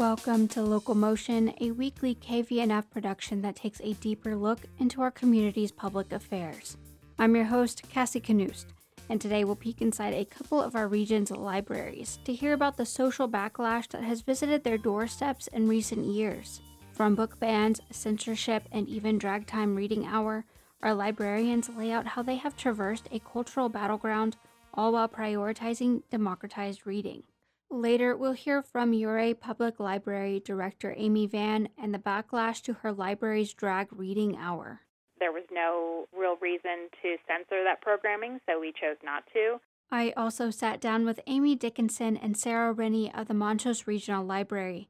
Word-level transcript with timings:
Welcome 0.00 0.48
to 0.48 0.62
Local 0.62 0.94
Motion, 0.94 1.52
a 1.60 1.72
weekly 1.72 2.14
KVNF 2.14 2.88
production 2.88 3.42
that 3.42 3.54
takes 3.54 3.82
a 3.82 3.92
deeper 3.92 4.34
look 4.34 4.60
into 4.78 5.02
our 5.02 5.10
community's 5.10 5.70
public 5.70 6.10
affairs. 6.10 6.78
I'm 7.18 7.36
your 7.36 7.44
host, 7.44 7.82
Cassie 7.90 8.18
Canoost, 8.18 8.64
and 9.10 9.20
today 9.20 9.44
we'll 9.44 9.56
peek 9.56 9.82
inside 9.82 10.14
a 10.14 10.24
couple 10.24 10.58
of 10.58 10.74
our 10.74 10.88
region's 10.88 11.30
libraries 11.30 12.18
to 12.24 12.32
hear 12.32 12.54
about 12.54 12.78
the 12.78 12.86
social 12.86 13.28
backlash 13.28 13.88
that 13.88 14.02
has 14.02 14.22
visited 14.22 14.64
their 14.64 14.78
doorsteps 14.78 15.48
in 15.48 15.68
recent 15.68 16.06
years. 16.06 16.62
From 16.94 17.14
book 17.14 17.38
bans, 17.38 17.82
censorship, 17.90 18.62
and 18.72 18.88
even 18.88 19.18
drag 19.18 19.46
time 19.46 19.76
reading 19.76 20.06
hour, 20.06 20.46
our 20.82 20.94
librarians 20.94 21.68
lay 21.76 21.92
out 21.92 22.06
how 22.06 22.22
they 22.22 22.36
have 22.36 22.56
traversed 22.56 23.06
a 23.12 23.18
cultural 23.18 23.68
battleground, 23.68 24.38
all 24.72 24.92
while 24.92 25.10
prioritizing 25.10 26.04
democratized 26.10 26.86
reading. 26.86 27.22
Later, 27.72 28.16
we'll 28.16 28.32
hear 28.32 28.62
from 28.62 28.92
Ouray 28.92 29.32
Public 29.32 29.78
Library 29.78 30.42
Director 30.44 30.92
Amy 30.96 31.28
Van 31.28 31.68
and 31.78 31.94
the 31.94 32.00
backlash 32.00 32.60
to 32.62 32.72
her 32.74 32.92
library's 32.92 33.54
drag 33.54 33.92
reading 33.92 34.36
hour. 34.36 34.80
There 35.20 35.30
was 35.30 35.44
no 35.52 36.06
real 36.12 36.36
reason 36.42 36.88
to 37.00 37.16
censor 37.28 37.62
that 37.62 37.80
programming, 37.80 38.40
so 38.44 38.58
we 38.58 38.72
chose 38.72 38.96
not 39.04 39.22
to. 39.34 39.60
I 39.92 40.12
also 40.16 40.50
sat 40.50 40.80
down 40.80 41.04
with 41.04 41.20
Amy 41.28 41.54
Dickinson 41.54 42.16
and 42.16 42.36
Sarah 42.36 42.72
Rennie 42.72 43.14
of 43.14 43.28
the 43.28 43.34
Montrose 43.34 43.86
Regional 43.86 44.24
Library. 44.24 44.88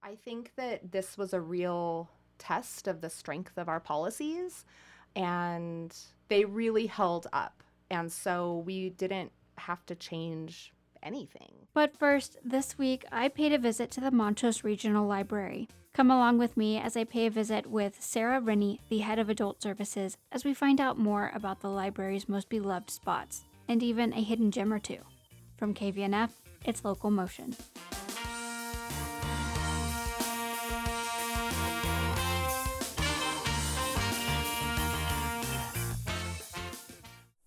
I 0.00 0.14
think 0.14 0.52
that 0.56 0.92
this 0.92 1.18
was 1.18 1.32
a 1.32 1.40
real 1.40 2.08
test 2.38 2.86
of 2.86 3.00
the 3.00 3.10
strength 3.10 3.56
of 3.56 3.68
our 3.68 3.80
policies, 3.80 4.64
and 5.16 5.96
they 6.28 6.44
really 6.44 6.86
held 6.86 7.26
up. 7.32 7.64
And 7.90 8.12
so 8.12 8.62
we 8.64 8.90
didn't 8.90 9.32
have 9.58 9.84
to 9.86 9.96
change 9.96 10.72
anything. 11.02 11.66
But 11.74 11.96
first, 11.96 12.36
this 12.44 12.78
week 12.78 13.04
I 13.10 13.28
paid 13.28 13.52
a 13.52 13.58
visit 13.58 13.90
to 13.92 14.00
the 14.00 14.10
Montrose 14.10 14.64
Regional 14.64 15.06
Library. 15.06 15.68
Come 15.94 16.10
along 16.10 16.38
with 16.38 16.56
me 16.56 16.78
as 16.78 16.96
I 16.96 17.04
pay 17.04 17.26
a 17.26 17.30
visit 17.30 17.66
with 17.66 18.00
Sarah 18.02 18.40
Rennie, 18.40 18.80
the 18.88 18.98
head 18.98 19.18
of 19.18 19.28
adult 19.28 19.62
services, 19.62 20.16
as 20.30 20.44
we 20.44 20.54
find 20.54 20.80
out 20.80 20.98
more 20.98 21.30
about 21.34 21.60
the 21.60 21.68
library's 21.68 22.30
most 22.30 22.48
beloved 22.48 22.90
spots, 22.90 23.44
and 23.68 23.82
even 23.82 24.12
a 24.14 24.22
hidden 24.22 24.50
gem 24.50 24.72
or 24.72 24.78
two. 24.78 24.98
From 25.58 25.74
KVNF, 25.74 26.30
it's 26.64 26.84
Local 26.84 27.10
Motion. 27.10 27.52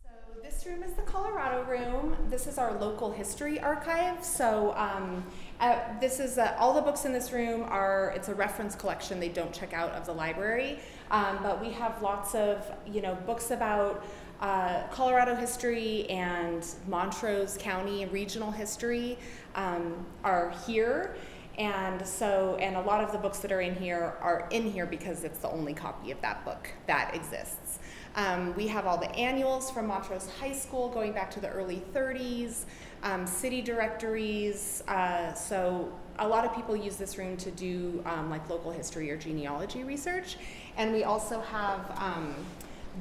So 0.04 0.10
this 0.44 0.66
room 0.68 0.84
is 0.84 0.94
the 0.94 1.02
Colorado 1.02 1.64
room. 1.64 2.15
This 2.30 2.48
is 2.48 2.58
our 2.58 2.74
local 2.80 3.12
history 3.12 3.60
archive. 3.60 4.24
So 4.24 4.74
um, 4.76 5.24
uh, 5.60 5.80
this 6.00 6.20
is 6.20 6.40
uh, 6.40 6.56
all 6.58 6.74
the 6.74 6.82
books 6.82 7.06
in 7.06 7.14
this 7.14 7.32
room 7.32 7.64
are 7.64 8.14
it's 8.16 8.30
a 8.30 8.36
reference 8.36 8.74
collection. 8.74 9.20
They 9.20 9.30
don't 9.30 9.54
check 9.54 9.74
out 9.74 9.92
of 9.92 10.08
the 10.08 10.12
library, 10.12 10.80
um, 11.12 11.38
but 11.44 11.62
we 11.62 11.70
have 11.72 12.02
lots 12.02 12.34
of 12.34 12.66
you 12.92 13.02
know 13.02 13.16
books 13.26 13.52
about. 13.52 14.04
Uh, 14.42 14.86
Colorado 14.92 15.34
history 15.34 16.06
and 16.10 16.68
Montrose 16.90 17.58
County 17.58 18.06
regional 18.08 18.52
history 18.52 19.18
um, 19.56 20.06
are 20.26 20.54
here. 20.68 21.16
And 21.58 22.06
so, 22.06 22.58
and 22.60 22.76
a 22.76 22.82
lot 22.82 23.02
of 23.02 23.14
the 23.14 23.18
books 23.18 23.40
that 23.40 23.54
are 23.54 23.62
in 23.62 23.76
here 23.76 24.18
are 24.20 24.50
in 24.52 24.70
here 24.70 24.86
because 24.86 25.24
it's 25.24 25.40
the 25.40 25.50
only 25.50 25.74
copy 25.74 26.12
of 26.12 26.20
that 26.20 26.44
book 26.44 26.70
that 26.86 27.16
exists. 27.16 27.80
Um, 28.16 28.56
we 28.56 28.68
have 28.68 28.86
all 28.86 28.98
the 28.98 29.14
annuals 29.14 29.70
from 29.70 29.88
Montrose 29.88 30.30
High 30.40 30.54
School 30.54 30.90
going 30.90 31.12
back 31.12 31.30
to 31.32 31.42
the 31.42 31.50
early 31.50 31.84
30s, 31.94 32.64
um, 33.04 33.28
city 33.28 33.62
directories. 33.62 34.84
Uh, 34.88 35.34
so 35.34 35.92
a 36.20 36.28
lot 36.28 36.46
of 36.46 36.56
people 36.56 36.76
use 36.78 36.96
this 36.96 37.18
room 37.18 37.36
to 37.38 37.52
do 37.52 38.02
um, 38.06 38.30
like 38.30 38.50
local 38.50 38.72
history 38.72 39.12
or 39.12 39.18
genealogy 39.18 39.84
research. 39.84 40.38
And 40.78 40.94
we 40.94 41.04
also 41.04 41.42
have 41.42 41.92
um, 41.98 42.34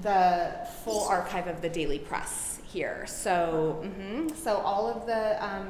the 0.03 0.67
full 0.83 1.07
archive 1.09 1.47
of 1.47 1.63
the 1.63 1.69
Daily 1.69 2.01
Press 2.01 2.61
here. 2.67 3.07
So, 3.07 3.85
mm-hmm, 3.85 4.35
so 4.35 4.57
all 4.57 4.89
of 4.89 5.07
the 5.07 5.45
um, 5.45 5.69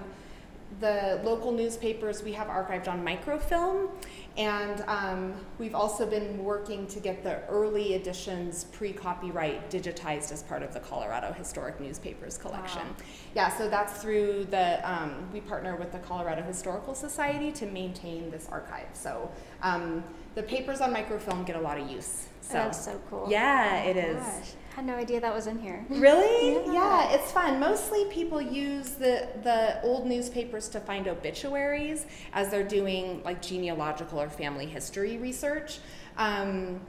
the 0.80 1.20
local 1.22 1.52
newspapers 1.52 2.22
we 2.22 2.32
have 2.32 2.48
archived 2.48 2.88
on 2.88 3.04
microfilm, 3.04 3.88
and 4.36 4.82
um, 4.88 5.34
we've 5.58 5.74
also 5.74 6.06
been 6.06 6.42
working 6.42 6.86
to 6.88 6.98
get 6.98 7.22
the 7.22 7.46
early 7.46 7.94
editions 7.94 8.64
pre 8.64 8.92
copyright 8.92 9.70
digitized 9.70 10.32
as 10.32 10.42
part 10.42 10.62
of 10.62 10.74
the 10.74 10.80
Colorado 10.80 11.32
Historic 11.32 11.80
Newspapers 11.80 12.36
collection. 12.36 12.82
Wow. 12.82 12.96
Yeah, 13.34 13.56
so 13.56 13.68
that's 13.68 14.02
through 14.02 14.46
the, 14.50 14.80
um, 14.90 15.28
we 15.32 15.40
partner 15.40 15.76
with 15.76 15.92
the 15.92 16.00
Colorado 16.00 16.42
Historical 16.42 16.94
Society 16.94 17.52
to 17.52 17.66
maintain 17.66 18.30
this 18.30 18.48
archive. 18.50 18.88
So 18.92 19.30
um, 19.62 20.02
the 20.34 20.42
papers 20.42 20.80
on 20.80 20.92
microfilm 20.92 21.44
get 21.44 21.56
a 21.56 21.60
lot 21.60 21.78
of 21.78 21.88
use. 21.88 22.26
So, 22.40 22.54
That's 22.54 22.84
so 22.84 23.00
cool. 23.08 23.26
Yeah, 23.30 23.82
oh 23.84 23.90
it 23.90 23.96
is. 23.96 24.22
Gosh. 24.22 24.52
Had 24.76 24.86
no 24.86 24.96
idea 24.96 25.20
that 25.20 25.32
was 25.34 25.46
in 25.46 25.58
here. 25.58 25.86
Really? 25.90 26.56
yeah. 26.66 26.72
yeah. 26.72 27.12
it's 27.12 27.30
fun. 27.30 27.60
Mostly 27.60 28.06
people 28.06 28.40
use 28.40 28.90
the 28.90 29.28
the 29.42 29.80
old 29.82 30.06
newspapers 30.06 30.68
to 30.70 30.80
find 30.80 31.06
obituaries 31.08 32.06
as 32.32 32.50
they're 32.50 32.68
doing 32.68 33.22
like 33.24 33.40
genealogical 33.40 34.20
or 34.20 34.28
family 34.28 34.66
history 34.66 35.16
research. 35.16 35.78
Um, 36.18 36.80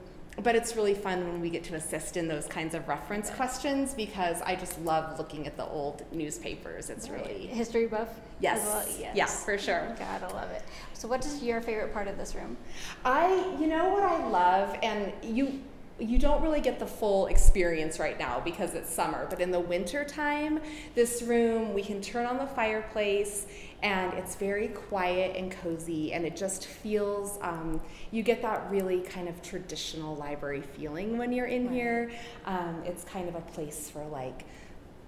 but 0.42 0.54
it's 0.54 0.76
really 0.76 0.94
fun 0.94 1.26
when 1.26 1.40
we 1.40 1.48
get 1.48 1.64
to 1.64 1.74
assist 1.74 2.16
in 2.16 2.28
those 2.28 2.46
kinds 2.46 2.74
of 2.74 2.86
reference 2.88 3.30
questions 3.30 3.94
because 3.94 4.42
I 4.42 4.54
just 4.54 4.78
love 4.82 5.18
looking 5.18 5.46
at 5.46 5.56
the 5.56 5.64
old 5.64 6.04
newspapers. 6.12 6.90
It's 6.90 7.08
really 7.08 7.46
history 7.46 7.86
buff. 7.86 8.08
Yes. 8.40 8.64
Well. 8.64 8.84
yes. 9.00 9.16
Yeah, 9.16 9.26
for 9.26 9.56
sure. 9.56 9.94
Gotta 9.98 10.32
love 10.34 10.50
it. 10.50 10.62
So, 10.92 11.08
what 11.08 11.24
is 11.24 11.42
your 11.42 11.60
favorite 11.60 11.92
part 11.92 12.06
of 12.08 12.18
this 12.18 12.34
room? 12.34 12.56
I, 13.04 13.56
you 13.58 13.66
know, 13.66 13.88
what 13.88 14.02
I 14.02 14.28
love, 14.28 14.76
and 14.82 15.12
you 15.22 15.60
you 15.98 16.18
don't 16.18 16.42
really 16.42 16.60
get 16.60 16.78
the 16.78 16.86
full 16.86 17.26
experience 17.26 17.98
right 17.98 18.18
now 18.18 18.38
because 18.40 18.74
it's 18.74 18.92
summer 18.92 19.26
but 19.30 19.40
in 19.40 19.50
the 19.50 19.58
winter 19.58 20.04
time 20.04 20.60
this 20.94 21.22
room 21.22 21.72
we 21.72 21.82
can 21.82 22.02
turn 22.02 22.26
on 22.26 22.36
the 22.36 22.46
fireplace 22.48 23.46
and 23.82 24.12
it's 24.14 24.34
very 24.34 24.68
quiet 24.68 25.36
and 25.36 25.52
cozy 25.52 26.12
and 26.12 26.24
it 26.24 26.36
just 26.36 26.66
feels 26.66 27.38
um, 27.42 27.80
you 28.10 28.22
get 28.22 28.42
that 28.42 28.70
really 28.70 29.00
kind 29.00 29.28
of 29.28 29.40
traditional 29.42 30.16
library 30.16 30.62
feeling 30.62 31.18
when 31.18 31.32
you're 31.32 31.46
in 31.46 31.66
right. 31.66 31.74
here 31.74 32.10
um, 32.46 32.82
it's 32.84 33.04
kind 33.04 33.28
of 33.28 33.34
a 33.34 33.40
place 33.40 33.90
for 33.90 34.04
like 34.06 34.44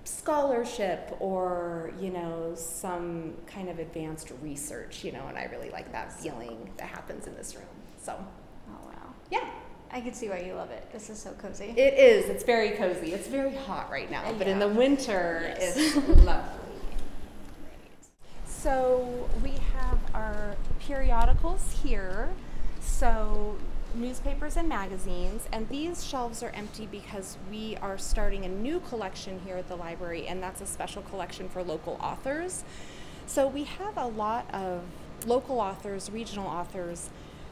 scholarship 0.05 1.17
or 1.21 1.93
you 2.01 2.11
know 2.11 2.53
some 2.55 3.35
kind 3.47 3.69
of 3.69 3.79
advanced 3.79 4.33
research 4.43 5.05
you 5.05 5.13
know 5.13 5.27
and 5.29 5.37
i 5.37 5.45
really 5.45 5.69
like 5.71 5.93
that 5.93 6.11
feeling 6.11 6.71
that 6.79 6.89
happens 6.89 7.27
in 7.27 7.35
this 7.35 7.55
room 7.55 7.67
so 8.01 8.17
oh 8.71 8.87
wow 8.87 9.15
yeah 9.31 9.51
I 9.91 10.01
can 10.01 10.13
see 10.13 10.29
why 10.29 10.41
you 10.41 10.55
love 10.55 10.71
it. 10.71 10.87
This 10.93 11.09
is 11.09 11.19
so 11.19 11.33
cozy. 11.33 11.73
It 11.77 11.95
is. 11.95 12.29
It's 12.29 12.45
very 12.45 12.73
cozy. 12.73 13.13
It's 13.13 13.27
very 13.27 13.55
hot 13.55 13.91
right 13.91 14.11
now, 14.11 14.33
but 14.37 14.47
yeah. 14.47 14.53
in 14.53 14.59
the 14.59 14.69
winter, 14.69 15.55
yes. 15.59 15.77
it's 15.79 15.97
lovely. 16.25 16.58
So 18.69 19.27
we 19.43 19.53
have 19.73 19.99
our 20.13 20.55
periodicals 20.79 21.75
here. 21.83 22.29
So 22.83 23.57
newspapers 23.95 24.59
and 24.59 24.69
magazines, 24.69 25.49
and 25.51 25.67
these 25.71 26.05
shelves 26.05 26.43
are 26.43 26.51
empty 26.51 26.85
because 26.85 27.39
we 27.51 27.79
are 27.81 27.97
starting 27.97 28.45
a 28.45 28.49
new 28.51 28.81
collection 28.81 29.41
here 29.47 29.57
at 29.57 29.69
the 29.69 29.77
library, 29.77 30.27
and 30.27 30.43
that's 30.43 30.61
a 30.61 30.67
special 30.67 31.01
collection 31.01 31.49
for 31.49 31.63
local 31.63 31.95
authors. 31.99 32.63
So 33.27 33.49
we 33.49 33.65
have 33.65 33.97
a 33.97 34.07
lot 34.07 34.45
of 34.53 34.83
local 35.25 35.61
authors, 35.61 36.11
regional 36.11 36.47
authors 36.47 37.09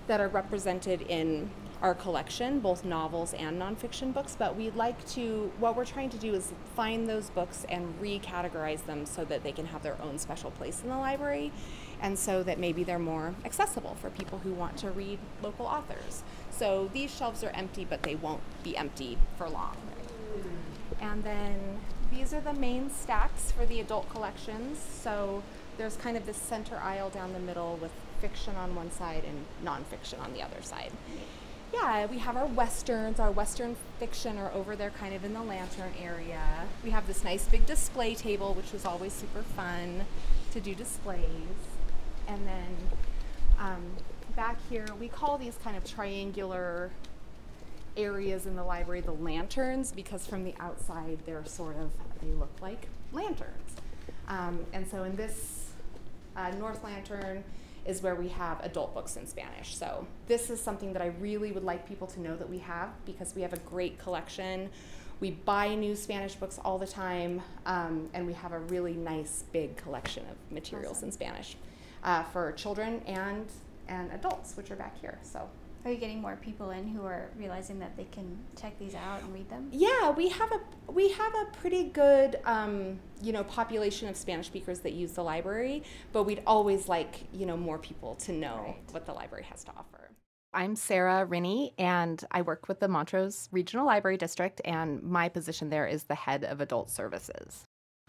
that 0.09 0.21
are 0.21 0.29
represented 0.29 1.01
in 1.01 1.49
our 1.83 1.95
collection, 1.95 2.61
both 2.61 2.85
novels 2.85 3.35
and 3.35 3.61
nonfiction 3.61 4.13
books, 4.13 4.35
but 4.39 4.57
we'd 4.57 4.75
like 4.75 5.05
to, 5.07 5.53
what 5.59 5.77
we're 5.77 5.85
trying 5.85 6.09
to 6.11 6.17
do 6.17 6.35
is 6.35 6.53
find 6.75 7.07
those 7.07 7.31
books 7.31 7.67
and 7.69 7.95
recategorize 8.01 8.85
them 8.87 9.05
so 9.05 9.25
that 9.25 9.43
they 9.43 9.53
can 9.53 9.67
have 9.67 9.83
their 9.83 10.01
own 10.01 10.19
special 10.19 10.51
place 10.51 10.83
in 10.83 10.89
the 10.89 10.97
library 10.97 11.53
and 12.01 12.19
so 12.19 12.43
that 12.43 12.59
maybe 12.59 12.83
they're 12.83 12.99
more 12.99 13.35
accessible 13.45 13.95
for 14.01 14.11
people 14.11 14.39
who 14.39 14.53
want 14.53 14.77
to 14.79 14.91
read 14.91 15.19
local 15.43 15.67
authors. 15.67 16.23
So 16.51 16.91
these 16.93 17.15
shelves 17.15 17.45
are 17.45 17.51
empty, 17.51 17.85
but 17.85 18.03
they 18.03 18.15
won't 18.15 18.43
be 18.63 18.77
empty 18.77 19.19
for 19.37 19.49
long. 19.49 19.77
And 21.01 21.25
then 21.25 21.81
these 22.11 22.33
are 22.33 22.41
the 22.41 22.55
main 22.55 22.91
stacks 22.91 23.53
for 23.53 23.67
the 23.67 23.81
adult 23.81 24.09
collections. 24.09 24.79
So 24.79 25.43
there's 25.77 25.97
kind 25.97 26.17
of 26.17 26.25
this 26.25 26.39
center 26.39 26.77
aisle 26.77 27.11
down 27.11 27.35
the 27.35 27.39
middle 27.39 27.77
with 27.77 27.91
fiction 28.21 28.57
on 28.57 28.75
one 28.75 28.91
side 28.91 29.25
and 29.25 29.45
nonfiction 29.63 30.19
on 30.23 30.33
the 30.33 30.43
other 30.43 30.63
side 30.63 30.91
yeah, 31.77 32.07
we 32.07 32.19
have 32.19 32.37
our 32.37 32.47
westerns. 32.47 33.21
Our 33.21 33.31
western 33.31 33.77
fiction 33.99 34.39
are 34.39 34.51
over 34.53 34.77
there, 34.77 34.91
kind 34.91 35.15
of 35.15 35.25
in 35.25 35.33
the 35.35 35.43
lantern 35.43 35.93
area. 36.01 36.43
We 36.83 36.91
have 36.91 37.07
this 37.07 37.23
nice 37.23 37.47
big 37.47 37.67
display 37.67 38.15
table, 38.15 38.55
which 38.55 38.73
was 38.73 38.85
always 38.85 39.13
super 39.13 39.43
fun 39.43 40.05
to 40.53 40.61
do 40.61 40.75
displays. 40.75 41.27
And 42.29 42.47
then 42.47 42.77
um, 43.59 43.83
back 44.35 44.59
here, 44.71 44.87
we 44.99 45.09
call 45.09 45.39
these 45.39 45.59
kind 45.63 45.77
of 45.77 45.85
triangular 45.85 46.91
areas 47.97 48.47
in 48.47 48.57
the 48.57 48.65
library 48.65 49.01
the 49.01 49.13
lanterns 49.13 49.91
because 49.91 50.27
from 50.27 50.45
the 50.45 50.55
outside 50.61 51.19
they're 51.25 51.47
sort 51.47 51.77
of 51.77 51.91
they 52.21 52.31
look 52.33 52.53
like 52.61 52.89
lanterns. 53.13 53.73
Um, 54.29 54.61
and 54.75 54.87
so 54.87 55.05
in 55.05 55.17
this 55.17 55.71
uh, 56.37 56.51
north 56.51 56.85
lantern 56.85 57.43
is 57.87 58.03
where 58.03 58.15
we 58.15 58.29
have 58.29 58.61
adult 58.65 58.95
books 58.95 59.17
in 59.17 59.27
Spanish. 59.27 59.77
So 59.77 60.07
this 60.27 60.51
is 60.51 60.61
something 60.61 60.93
that 60.93 61.03
I 61.03 61.07
really 61.21 61.53
would 61.53 61.65
like 61.65 61.89
people 61.89 62.07
to 62.09 62.21
know 62.21 62.37
that 62.37 62.49
we 62.49 62.59
have 62.59 62.91
because 63.05 63.35
we 63.35 63.43
have 63.43 63.53
a 63.53 63.59
great 63.59 63.99
collection. 63.99 64.71
We 65.21 65.31
buy 65.31 65.75
new 65.75 65.97
Spanish 65.97 66.35
books 66.35 66.59
all 66.65 66.79
the 66.79 66.87
time, 66.87 67.41
um, 67.65 68.11
and 68.13 68.27
we 68.27 68.35
have 68.35 68.53
a 68.53 68.59
really 68.59 68.93
nice 68.93 69.45
big 69.53 69.77
collection 69.77 70.25
of 70.31 70.37
materials 70.53 70.99
awesome. 70.99 71.09
in 71.09 71.13
Spanish 71.13 71.57
uh, 72.05 72.23
for 72.25 72.53
children 72.53 73.03
and 73.07 73.47
and 73.89 74.11
adults, 74.13 74.57
which 74.57 74.71
are 74.71 74.77
back 74.77 75.01
here. 75.01 75.19
So 75.23 75.49
are 75.87 75.93
you 75.93 75.99
getting 75.99 76.21
more 76.21 76.35
people 76.35 76.71
in 76.71 76.89
who 76.89 77.05
are 77.05 77.31
realizing 77.39 77.79
that 77.79 77.97
they 77.97 78.07
can 78.11 78.37
check 78.61 78.77
these 78.77 78.97
out 78.97 79.23
and 79.23 79.33
read 79.33 79.49
them? 79.49 79.69
Yeah, 79.71 80.11
we 80.11 80.29
have 80.31 80.51
a 80.51 80.61
we 80.91 81.11
have 81.13 81.33
a 81.35 81.47
pretty 81.61 81.85
good 81.85 82.41
um, 82.45 82.99
you 83.23 83.33
know 83.33 83.45
population 83.45 84.09
of 84.09 84.17
Spanish 84.17 84.47
speakers 84.47 84.81
that 84.81 84.95
use 84.95 85.13
the 85.13 85.23
library, 85.23 85.85
but 86.13 86.25
we'd 86.25 86.43
always 86.45 86.89
like 86.89 87.33
you 87.33 87.47
know 87.47 87.57
more 87.57 87.79
people 87.79 88.17
to 88.17 88.33
know 88.33 88.65
right. 88.67 88.77
what 88.91 89.07
the 89.07 89.13
library 89.13 89.45
has 89.45 89.63
to 89.65 89.71
offer. 89.71 90.11
I'm 90.53 90.75
Sarah 90.75 91.25
Rennie, 91.25 91.73
and 91.79 92.25
I 92.33 92.43
work 92.43 92.67
with 92.67 92.81
the 92.81 92.89
Montrose 92.89 93.49
Regional 93.53 93.87
Library 93.87 94.17
District, 94.17 94.61
and 94.65 95.01
my 95.05 95.29
position 95.29 95.71
there 95.71 95.87
is 95.87 96.05
the 96.05 96.17
head 96.17 96.43
of 96.43 96.61
adult 96.61 96.91
services. 96.91 97.65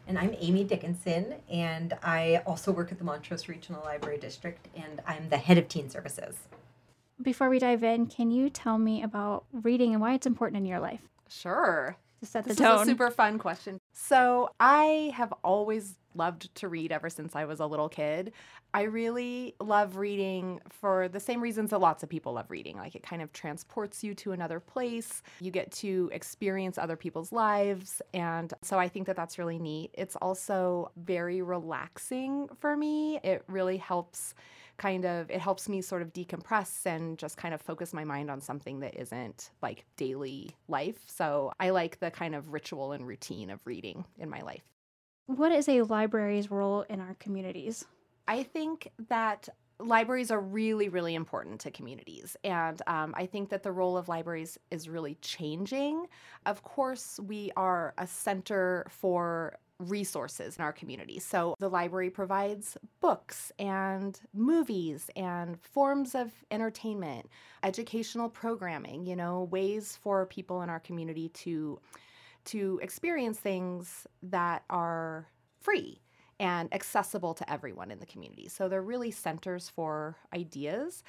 And 0.07 0.17
I'm 0.17 0.33
Amy 0.39 0.63
Dickinson, 0.63 1.35
and 1.51 1.93
I 2.01 2.41
also 2.47 2.71
work 2.71 2.91
at 2.91 2.97
the 2.97 3.03
Montrose 3.03 3.47
Regional 3.47 3.83
Library 3.83 4.17
District, 4.17 4.67
and 4.75 5.01
I'm 5.05 5.29
the 5.29 5.37
head 5.37 5.57
of 5.59 5.67
teen 5.67 5.89
services. 5.89 6.37
Before 7.21 7.49
we 7.49 7.59
dive 7.59 7.83
in, 7.83 8.07
can 8.07 8.29
you 8.31 8.49
tell 8.49 8.77
me 8.77 9.01
about 9.01 9.45
reading 9.51 9.93
and 9.93 10.01
why 10.01 10.13
it's 10.13 10.27
important 10.27 10.57
in 10.57 10.65
your 10.65 10.79
life? 10.79 11.01
Sure. 11.29 11.97
To 12.19 12.25
set 12.25 12.43
the 12.43 12.49
this 12.49 12.57
tone. 12.57 12.81
Is 12.81 12.81
a 12.83 12.91
super 12.91 13.11
fun 13.11 13.37
question. 13.39 13.79
So, 13.93 14.49
I 14.59 15.11
have 15.15 15.33
always 15.43 15.95
loved 16.15 16.53
to 16.55 16.67
read 16.67 16.91
ever 16.91 17.09
since 17.09 17.35
I 17.35 17.45
was 17.45 17.59
a 17.59 17.65
little 17.65 17.89
kid. 17.89 18.33
I 18.73 18.83
really 18.83 19.55
love 19.59 19.97
reading 19.97 20.59
for 20.69 21.07
the 21.07 21.19
same 21.19 21.41
reasons 21.41 21.69
that 21.69 21.79
lots 21.79 22.03
of 22.03 22.09
people 22.09 22.33
love 22.33 22.49
reading. 22.49 22.77
Like 22.77 22.95
it 22.95 23.03
kind 23.03 23.21
of 23.21 23.31
transports 23.33 24.03
you 24.03 24.13
to 24.15 24.31
another 24.31 24.59
place. 24.59 25.21
You 25.39 25.51
get 25.51 25.71
to 25.73 26.09
experience 26.11 26.77
other 26.77 26.95
people's 26.95 27.31
lives. 27.31 28.01
And 28.13 28.53
so 28.61 28.79
I 28.79 28.87
think 28.87 29.05
that 29.07 29.15
that's 29.15 29.37
really 29.37 29.59
neat. 29.59 29.91
It's 29.93 30.15
also 30.15 30.91
very 30.97 31.41
relaxing 31.41 32.49
for 32.59 32.75
me. 32.75 33.19
It 33.23 33.43
really 33.47 33.77
helps 33.77 34.33
kind 34.77 35.05
of 35.05 35.29
it 35.31 35.39
helps 35.39 35.67
me 35.67 35.81
sort 35.81 36.01
of 36.01 36.13
decompress 36.13 36.85
and 36.85 37.17
just 37.17 37.37
kind 37.37 37.53
of 37.53 37.61
focus 37.61 37.93
my 37.93 38.03
mind 38.03 38.29
on 38.29 38.41
something 38.41 38.79
that 38.81 38.95
isn't 38.95 39.51
like 39.61 39.85
daily 39.95 40.51
life. 40.67 40.99
So 41.07 41.51
I 41.59 41.71
like 41.71 41.99
the 41.99 42.11
kind 42.11 42.35
of 42.35 42.53
ritual 42.53 42.91
and 42.91 43.07
routine 43.07 43.49
of 43.49 43.65
reading 43.65 44.05
in 44.17 44.29
my 44.29 44.41
life. 44.41 44.63
What 45.27 45.51
is 45.51 45.67
a 45.67 45.81
library's 45.81 46.49
role 46.49 46.83
in 46.83 47.01
our 47.01 47.15
communities? 47.19 47.85
I 48.27 48.43
think 48.43 48.91
that 49.09 49.49
libraries 49.79 50.31
are 50.31 50.39
really, 50.39 50.89
really 50.89 51.15
important 51.15 51.59
to 51.61 51.71
communities. 51.71 52.35
And 52.43 52.81
um, 52.87 53.13
I 53.15 53.25
think 53.25 53.49
that 53.49 53.63
the 53.63 53.71
role 53.71 53.97
of 53.97 54.07
libraries 54.07 54.57
is 54.71 54.89
really 54.89 55.15
changing. 55.21 56.07
Of 56.45 56.63
course, 56.63 57.19
we 57.25 57.51
are 57.55 57.93
a 57.97 58.07
center 58.07 58.87
for 58.89 59.57
resources 59.79 60.57
in 60.57 60.63
our 60.63 60.73
community. 60.73 61.19
So 61.19 61.55
the 61.59 61.69
library 61.69 62.09
provides 62.09 62.77
books 62.99 63.51
and 63.59 64.19
movies 64.33 65.09
and 65.15 65.59
forms 65.61 66.15
of 66.15 66.31
entertainment, 66.49 67.29
educational 67.63 68.29
programming, 68.29 69.05
you 69.05 69.15
know, 69.15 69.43
ways 69.51 69.97
for 70.01 70.25
people 70.25 70.61
in 70.61 70.69
our 70.69 70.79
community 70.79 71.29
to 71.29 71.79
to 72.45 72.79
experience 72.81 73.39
things 73.39 74.07
that 74.23 74.63
are 74.69 75.27
free 75.59 76.01
and 76.39 76.73
accessible 76.73 77.33
to 77.33 77.51
everyone 77.51 77.91
in 77.91 77.99
the 77.99 78.05
community. 78.05 78.47
So 78.47 78.69
they're 78.69 78.81
really 78.81 79.11
centers 79.11 79.69
for 79.69 80.15
ideas. 80.33 81.03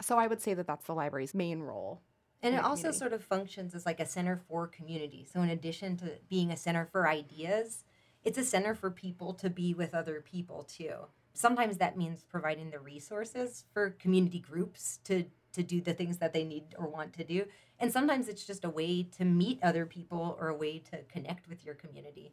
So 0.00 0.18
I 0.18 0.26
would 0.26 0.40
say 0.40 0.54
that 0.54 0.66
that's 0.66 0.86
the 0.86 0.94
library's 0.94 1.34
main 1.34 1.60
role. 1.60 2.00
And 2.42 2.56
it 2.56 2.64
also 2.64 2.90
sort 2.90 3.12
of 3.12 3.22
functions 3.22 3.74
as 3.74 3.86
like 3.86 4.00
a 4.00 4.06
center 4.06 4.40
for 4.48 4.66
community. 4.66 5.24
So 5.32 5.42
in 5.42 5.50
addition 5.50 5.96
to 5.98 6.14
being 6.28 6.50
a 6.50 6.56
center 6.56 6.88
for 6.90 7.06
ideas, 7.06 7.84
it's 8.24 8.38
a 8.38 8.44
center 8.44 8.74
for 8.74 8.90
people 8.90 9.34
to 9.34 9.50
be 9.50 9.74
with 9.74 9.94
other 9.94 10.20
people 10.20 10.62
too. 10.62 10.94
Sometimes 11.34 11.78
that 11.78 11.96
means 11.96 12.24
providing 12.24 12.70
the 12.70 12.78
resources 12.78 13.64
for 13.72 13.90
community 13.90 14.38
groups 14.38 14.98
to 15.04 15.24
to 15.52 15.62
do 15.62 15.80
the 15.80 15.92
things 15.92 16.18
that 16.18 16.32
they 16.32 16.44
need 16.44 16.74
or 16.78 16.88
want 16.88 17.12
to 17.12 17.24
do. 17.24 17.44
And 17.78 17.92
sometimes 17.92 18.28
it's 18.28 18.46
just 18.46 18.64
a 18.64 18.70
way 18.70 19.02
to 19.18 19.24
meet 19.24 19.58
other 19.62 19.84
people 19.84 20.36
or 20.40 20.48
a 20.48 20.56
way 20.56 20.78
to 20.90 21.02
connect 21.10 21.48
with 21.48 21.64
your 21.64 21.74
community, 21.74 22.32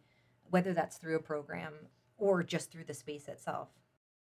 whether 0.50 0.74
that's 0.74 0.98
through 0.98 1.18
a 1.18 1.22
program 1.22 1.74
or 2.18 2.44
just 2.44 2.72
through 2.72 2.86
the 2.86 2.94
space 2.94 3.28
itself. 3.28 3.70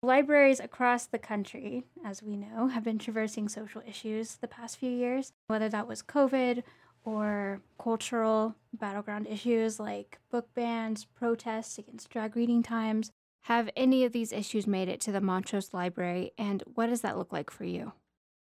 Libraries 0.02 0.60
across 0.60 1.06
the 1.06 1.18
country, 1.18 1.86
as 2.04 2.22
we 2.22 2.36
know, 2.36 2.68
have 2.68 2.84
been 2.84 3.00
traversing 3.00 3.48
social 3.48 3.82
issues 3.88 4.36
the 4.36 4.50
past 4.50 4.78
few 4.78 4.92
years, 4.92 5.32
whether 5.48 5.70
that 5.70 5.88
was 5.88 6.04
COVID 6.04 6.64
or 7.04 7.62
cultural 7.78 8.56
battleground 8.74 9.28
issues 9.28 9.80
like 9.80 10.20
book 10.32 10.48
bans, 10.56 11.06
protests 11.06 11.78
against 11.78 12.10
drag 12.10 12.36
reading 12.36 12.64
times. 12.64 13.12
Have 13.44 13.70
any 13.76 14.06
of 14.06 14.14
these 14.14 14.32
issues 14.32 14.66
made 14.66 14.88
it 14.88 15.02
to 15.02 15.12
the 15.12 15.20
Montrose 15.20 15.74
Library, 15.74 16.32
and 16.38 16.64
what 16.76 16.88
does 16.88 17.02
that 17.02 17.18
look 17.18 17.34
like 17.34 17.50
for 17.50 17.66
you? 17.66 17.92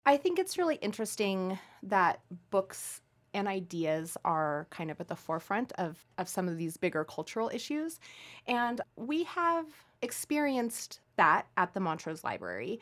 I 0.05 0.17
think 0.17 0.39
it's 0.39 0.57
really 0.57 0.75
interesting 0.77 1.59
that 1.83 2.21
books 2.49 3.01
and 3.35 3.47
ideas 3.47 4.17
are 4.25 4.65
kind 4.71 4.89
of 4.89 4.99
at 4.99 5.07
the 5.07 5.15
forefront 5.15 5.71
of, 5.73 6.03
of 6.17 6.27
some 6.27 6.47
of 6.47 6.57
these 6.57 6.77
bigger 6.77 7.03
cultural 7.03 7.51
issues. 7.53 7.99
And 8.47 8.81
we 8.95 9.23
have 9.25 9.65
experienced 10.01 11.01
that 11.17 11.45
at 11.55 11.73
the 11.73 11.79
Montrose 11.79 12.23
Library. 12.23 12.79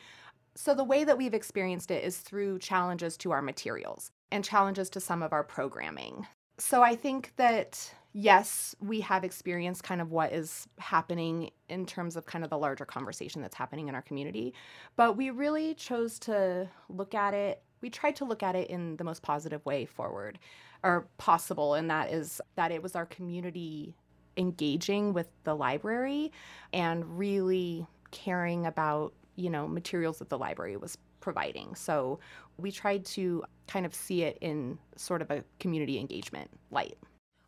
So, 0.54 0.74
the 0.74 0.84
way 0.84 1.04
that 1.04 1.18
we've 1.18 1.34
experienced 1.34 1.90
it 1.90 2.02
is 2.02 2.18
through 2.18 2.60
challenges 2.60 3.16
to 3.18 3.30
our 3.30 3.42
materials 3.42 4.10
and 4.30 4.44
challenges 4.44 4.90
to 4.90 5.00
some 5.00 5.22
of 5.22 5.32
our 5.32 5.44
programming. 5.44 6.26
So 6.58 6.82
I 6.82 6.96
think 6.96 7.32
that 7.36 7.92
yes, 8.12 8.74
we 8.80 9.00
have 9.00 9.22
experienced 9.22 9.84
kind 9.84 10.00
of 10.00 10.10
what 10.10 10.32
is 10.32 10.66
happening 10.78 11.50
in 11.68 11.86
terms 11.86 12.16
of 12.16 12.26
kind 12.26 12.42
of 12.42 12.50
the 12.50 12.58
larger 12.58 12.84
conversation 12.84 13.42
that's 13.42 13.54
happening 13.54 13.88
in 13.88 13.94
our 13.94 14.02
community, 14.02 14.54
but 14.96 15.16
we 15.16 15.30
really 15.30 15.74
chose 15.74 16.18
to 16.20 16.68
look 16.88 17.14
at 17.14 17.34
it. 17.34 17.62
We 17.80 17.90
tried 17.90 18.16
to 18.16 18.24
look 18.24 18.42
at 18.42 18.56
it 18.56 18.70
in 18.70 18.96
the 18.96 19.04
most 19.04 19.22
positive 19.22 19.64
way 19.64 19.84
forward 19.84 20.38
or 20.82 21.06
possible, 21.18 21.74
and 21.74 21.90
that 21.90 22.12
is 22.12 22.40
that 22.56 22.72
it 22.72 22.82
was 22.82 22.96
our 22.96 23.06
community 23.06 23.94
engaging 24.36 25.12
with 25.12 25.28
the 25.44 25.54
library 25.54 26.32
and 26.72 27.18
really 27.18 27.86
caring 28.10 28.66
about 28.66 29.12
you 29.36 29.50
know 29.50 29.68
materials 29.68 30.18
that 30.18 30.28
the 30.28 30.38
library 30.38 30.76
was 30.76 30.98
providing. 31.28 31.74
So 31.74 32.20
we 32.56 32.72
tried 32.72 33.04
to 33.04 33.44
kind 33.66 33.84
of 33.84 33.94
see 33.94 34.22
it 34.22 34.38
in 34.40 34.78
sort 34.96 35.20
of 35.20 35.30
a 35.30 35.44
community 35.60 35.98
engagement 35.98 36.48
light. 36.70 36.96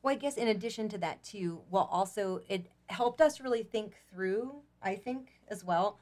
Well, 0.03 0.15
I 0.15 0.19
guess 0.19 0.37
in 0.37 0.49
addition 0.49 0.87
to 0.91 0.99
that, 0.99 1.23
too, 1.23 1.63
well, 1.71 1.89
also 1.91 2.43
it 2.51 2.67
helped 2.91 3.23
us 3.23 3.41
really 3.41 3.63
think 3.63 3.95
through, 4.13 4.57
I 4.83 4.97
think, 4.97 5.31
as 5.49 5.65
well, 5.65 5.99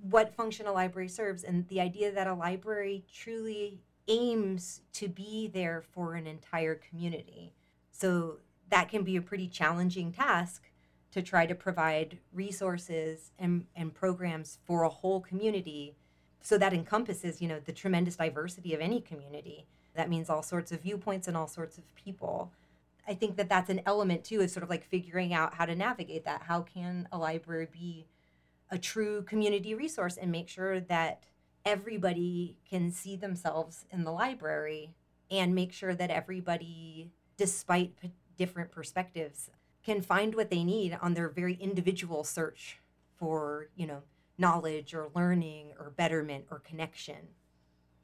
what 0.00 0.34
function 0.34 0.66
a 0.66 0.72
library 0.72 1.08
serves 1.08 1.44
and 1.44 1.68
the 1.68 1.82
idea 1.82 2.10
that 2.12 2.26
a 2.26 2.32
library 2.32 3.04
truly 3.12 3.82
aims 4.06 4.80
to 4.94 5.06
be 5.06 5.50
there 5.52 5.82
for 5.82 6.14
an 6.14 6.26
entire 6.26 6.76
community. 6.76 7.52
So 7.90 8.38
that 8.70 8.88
can 8.88 9.02
be 9.02 9.16
a 9.16 9.22
pretty 9.22 9.48
challenging 9.48 10.12
task 10.12 10.62
to 11.10 11.20
try 11.20 11.44
to 11.44 11.54
provide 11.54 12.16
resources 12.32 13.32
and, 13.38 13.66
and 13.76 13.92
programs 13.92 14.60
for 14.64 14.84
a 14.84 14.88
whole 14.88 15.20
community 15.20 15.94
so 16.40 16.58
that 16.58 16.72
encompasses 16.72 17.40
you 17.40 17.48
know 17.48 17.60
the 17.60 17.72
tremendous 17.72 18.16
diversity 18.16 18.74
of 18.74 18.80
any 18.80 19.00
community. 19.00 19.66
That 19.94 20.08
means 20.08 20.30
all 20.30 20.42
sorts 20.42 20.70
of 20.72 20.82
viewpoints 20.82 21.28
and 21.28 21.36
all 21.36 21.48
sorts 21.48 21.78
of 21.78 21.94
people. 21.96 22.52
I 23.06 23.14
think 23.14 23.36
that 23.36 23.48
that's 23.48 23.70
an 23.70 23.80
element 23.86 24.24
too 24.24 24.40
is 24.40 24.52
sort 24.52 24.62
of 24.62 24.70
like 24.70 24.84
figuring 24.84 25.32
out 25.32 25.54
how 25.54 25.64
to 25.64 25.74
navigate 25.74 26.24
that. 26.24 26.42
How 26.42 26.60
can 26.60 27.08
a 27.10 27.18
library 27.18 27.68
be 27.72 28.06
a 28.70 28.78
true 28.78 29.22
community 29.22 29.74
resource 29.74 30.16
and 30.16 30.30
make 30.30 30.48
sure 30.48 30.78
that 30.80 31.24
everybody 31.64 32.58
can 32.68 32.90
see 32.90 33.16
themselves 33.16 33.86
in 33.90 34.04
the 34.04 34.12
library 34.12 34.94
and 35.30 35.54
make 35.54 35.72
sure 35.72 35.94
that 35.94 36.10
everybody 36.10 37.10
despite 37.36 37.98
p- 38.00 38.12
different 38.36 38.70
perspectives 38.70 39.50
can 39.84 40.02
find 40.02 40.34
what 40.34 40.50
they 40.50 40.64
need 40.64 40.98
on 41.00 41.14
their 41.14 41.28
very 41.28 41.54
individual 41.54 42.24
search 42.24 42.78
for 43.16 43.68
you 43.74 43.86
know 43.86 44.02
knowledge 44.38 44.94
or 44.94 45.10
learning 45.14 45.72
or 45.78 45.90
betterment 45.90 46.46
or 46.50 46.60
connection. 46.60 47.16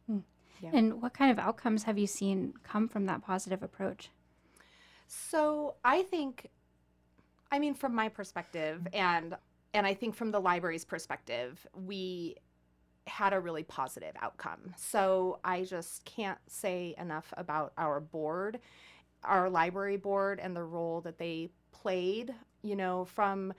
Hmm. 0.06 0.18
Yeah. 0.60 0.70
And 0.72 1.00
what 1.00 1.14
kind 1.14 1.30
of 1.30 1.38
outcomes 1.38 1.84
have 1.84 1.96
you 1.96 2.06
seen 2.06 2.54
come 2.62 2.88
from 2.88 3.06
that 3.06 3.22
positive 3.22 3.62
approach? 3.62 4.10
So 5.06 5.74
I 5.84 6.02
think, 6.02 6.48
I 7.52 7.58
mean, 7.58 7.74
from 7.74 7.94
my 7.94 8.08
perspective, 8.08 8.86
and 8.92 9.36
and 9.72 9.86
I 9.86 9.94
think 9.94 10.14
from 10.14 10.30
the 10.30 10.40
library's 10.40 10.84
perspective, 10.84 11.66
we 11.74 12.36
had 13.06 13.32
a 13.32 13.40
really 13.40 13.64
positive 13.64 14.12
outcome. 14.22 14.72
So 14.76 15.40
I 15.44 15.64
just 15.64 16.04
can't 16.04 16.38
say 16.46 16.94
enough 16.96 17.34
about 17.36 17.72
our 17.76 18.00
board, 18.00 18.60
our 19.24 19.50
library 19.50 19.96
board, 19.96 20.38
and 20.40 20.54
the 20.54 20.62
role 20.62 21.00
that 21.02 21.18
they 21.18 21.50
played. 21.72 22.34
You 22.62 22.76
know, 22.76 23.04
from 23.04 23.52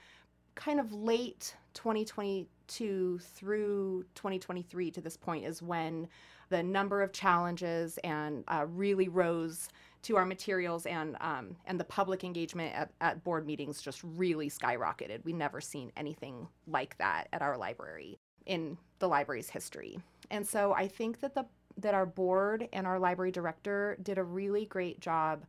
kind 0.55 0.79
of 0.79 0.91
late 0.91 1.55
2020 1.73 2.47
to 2.67 3.19
through 3.19 4.05
2023 4.15 4.91
to 4.91 5.01
this 5.01 5.17
point 5.17 5.45
is 5.45 5.61
when 5.61 6.07
the 6.49 6.61
number 6.61 7.01
of 7.01 7.11
challenges 7.11 7.97
and 8.03 8.43
uh, 8.47 8.65
really 8.69 9.07
rose 9.07 9.69
to 10.03 10.15
our 10.17 10.25
materials 10.25 10.85
and 10.85 11.17
um, 11.19 11.55
and 11.65 11.79
the 11.79 11.83
public 11.83 12.23
engagement 12.23 12.75
at, 12.75 12.91
at 13.01 13.23
board 13.23 13.45
meetings 13.45 13.81
just 13.81 14.01
really 14.03 14.49
skyrocketed. 14.49 15.23
We 15.23 15.33
never 15.33 15.59
seen 15.59 15.91
anything 15.97 16.47
like 16.67 16.97
that 16.99 17.27
at 17.33 17.41
our 17.41 17.57
library 17.57 18.19
in 18.45 18.77
the 18.99 19.07
library's 19.07 19.49
history. 19.49 19.97
And 20.29 20.45
so 20.47 20.73
I 20.73 20.87
think 20.87 21.21
that 21.21 21.33
the 21.33 21.45
that 21.77 21.93
our 21.93 22.05
board 22.05 22.69
and 22.71 22.85
our 22.87 22.99
library 22.99 23.31
director 23.31 23.97
did 24.01 24.17
a 24.17 24.23
really 24.23 24.65
great 24.65 24.99
job 24.99 25.43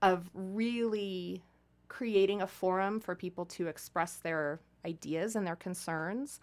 of 0.00 0.28
really 0.34 1.42
creating 1.88 2.42
a 2.42 2.46
forum 2.46 2.98
for 2.98 3.14
people 3.14 3.44
to 3.44 3.68
express 3.68 4.16
their 4.16 4.58
ideas 4.84 5.36
and 5.36 5.46
their 5.46 5.56
concerns 5.56 6.40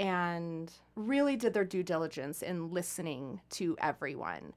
and 0.00 0.72
really 0.96 1.36
did 1.36 1.54
their 1.54 1.64
due 1.64 1.82
diligence 1.82 2.42
in 2.42 2.70
listening 2.70 3.40
to 3.50 3.76
everyone. 3.80 4.52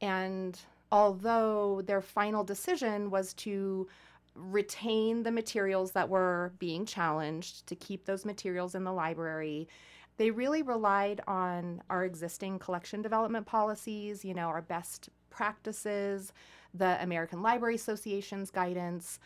And 0.00 0.58
although 0.90 1.82
their 1.82 2.00
final 2.00 2.44
decision 2.44 3.10
was 3.10 3.34
to 3.34 3.88
retain 4.34 5.24
the 5.24 5.32
materials 5.32 5.92
that 5.92 6.08
were 6.08 6.52
being 6.58 6.86
challenged, 6.86 7.66
to 7.66 7.74
keep 7.74 8.04
those 8.04 8.24
materials 8.24 8.74
in 8.74 8.84
the 8.84 8.92
library, 8.92 9.68
they 10.16 10.30
really 10.30 10.62
relied 10.62 11.20
on 11.26 11.82
our 11.90 12.04
existing 12.04 12.58
collection 12.58 13.02
development 13.02 13.46
policies, 13.46 14.24
you 14.24 14.34
know, 14.34 14.46
our 14.48 14.62
best 14.62 15.10
practices, 15.30 16.32
the 16.74 17.00
American 17.02 17.42
Library 17.42 17.74
Association's 17.74 18.50
guidance, 18.50 19.18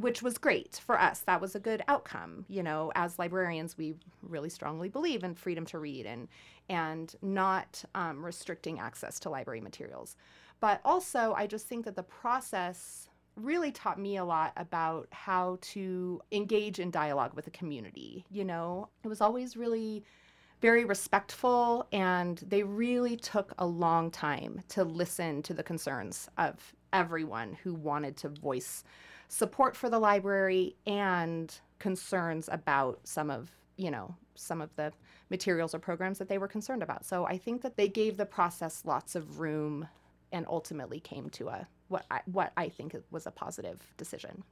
which 0.00 0.22
was 0.22 0.38
great 0.38 0.80
for 0.84 1.00
us. 1.00 1.20
That 1.20 1.40
was 1.40 1.54
a 1.54 1.60
good 1.60 1.82
outcome. 1.88 2.44
You 2.48 2.62
know, 2.62 2.92
as 2.94 3.18
librarians, 3.18 3.76
we 3.76 3.94
really 4.22 4.48
strongly 4.48 4.88
believe 4.88 5.24
in 5.24 5.34
freedom 5.34 5.64
to 5.66 5.78
read 5.78 6.06
and 6.06 6.28
and 6.68 7.14
not 7.22 7.84
um, 7.94 8.24
restricting 8.24 8.78
access 8.78 9.18
to 9.20 9.30
library 9.30 9.60
materials. 9.60 10.16
But 10.60 10.80
also, 10.84 11.34
I 11.36 11.46
just 11.46 11.66
think 11.66 11.84
that 11.84 11.96
the 11.96 12.02
process 12.02 13.08
really 13.36 13.70
taught 13.70 13.98
me 13.98 14.16
a 14.16 14.24
lot 14.24 14.52
about 14.56 15.08
how 15.12 15.58
to 15.60 16.20
engage 16.32 16.80
in 16.80 16.90
dialogue 16.90 17.34
with 17.34 17.44
the 17.44 17.50
community. 17.52 18.24
You 18.30 18.44
know, 18.44 18.88
it 19.04 19.08
was 19.08 19.20
always 19.20 19.56
really 19.56 20.04
very 20.60 20.84
respectful 20.84 21.86
and 21.92 22.38
they 22.38 22.64
really 22.64 23.16
took 23.16 23.52
a 23.58 23.66
long 23.66 24.10
time 24.10 24.60
to 24.68 24.82
listen 24.82 25.42
to 25.42 25.54
the 25.54 25.62
concerns 25.62 26.28
of 26.36 26.74
everyone 26.92 27.56
who 27.62 27.74
wanted 27.74 28.16
to 28.16 28.28
voice 28.28 28.82
support 29.28 29.76
for 29.76 29.88
the 29.88 29.98
library 29.98 30.76
and 30.86 31.54
concerns 31.78 32.48
about 32.50 33.00
some 33.04 33.30
of, 33.30 33.50
you 33.76 33.90
know, 33.90 34.14
some 34.34 34.60
of 34.60 34.74
the 34.76 34.92
materials 35.30 35.74
or 35.74 35.78
programs 35.78 36.18
that 36.18 36.28
they 36.28 36.38
were 36.38 36.48
concerned 36.48 36.82
about. 36.82 37.04
So 37.04 37.26
I 37.26 37.38
think 37.38 37.62
that 37.62 37.76
they 37.76 37.88
gave 37.88 38.16
the 38.16 38.26
process 38.26 38.82
lots 38.84 39.14
of 39.14 39.40
room 39.40 39.88
and 40.32 40.46
ultimately 40.48 41.00
came 41.00 41.30
to 41.30 41.48
a 41.48 41.66
what 41.88 42.04
I, 42.10 42.20
what 42.26 42.52
I 42.56 42.68
think 42.68 42.94
was 43.10 43.26
a 43.26 43.30
positive 43.30 43.80
decision. 43.96 44.44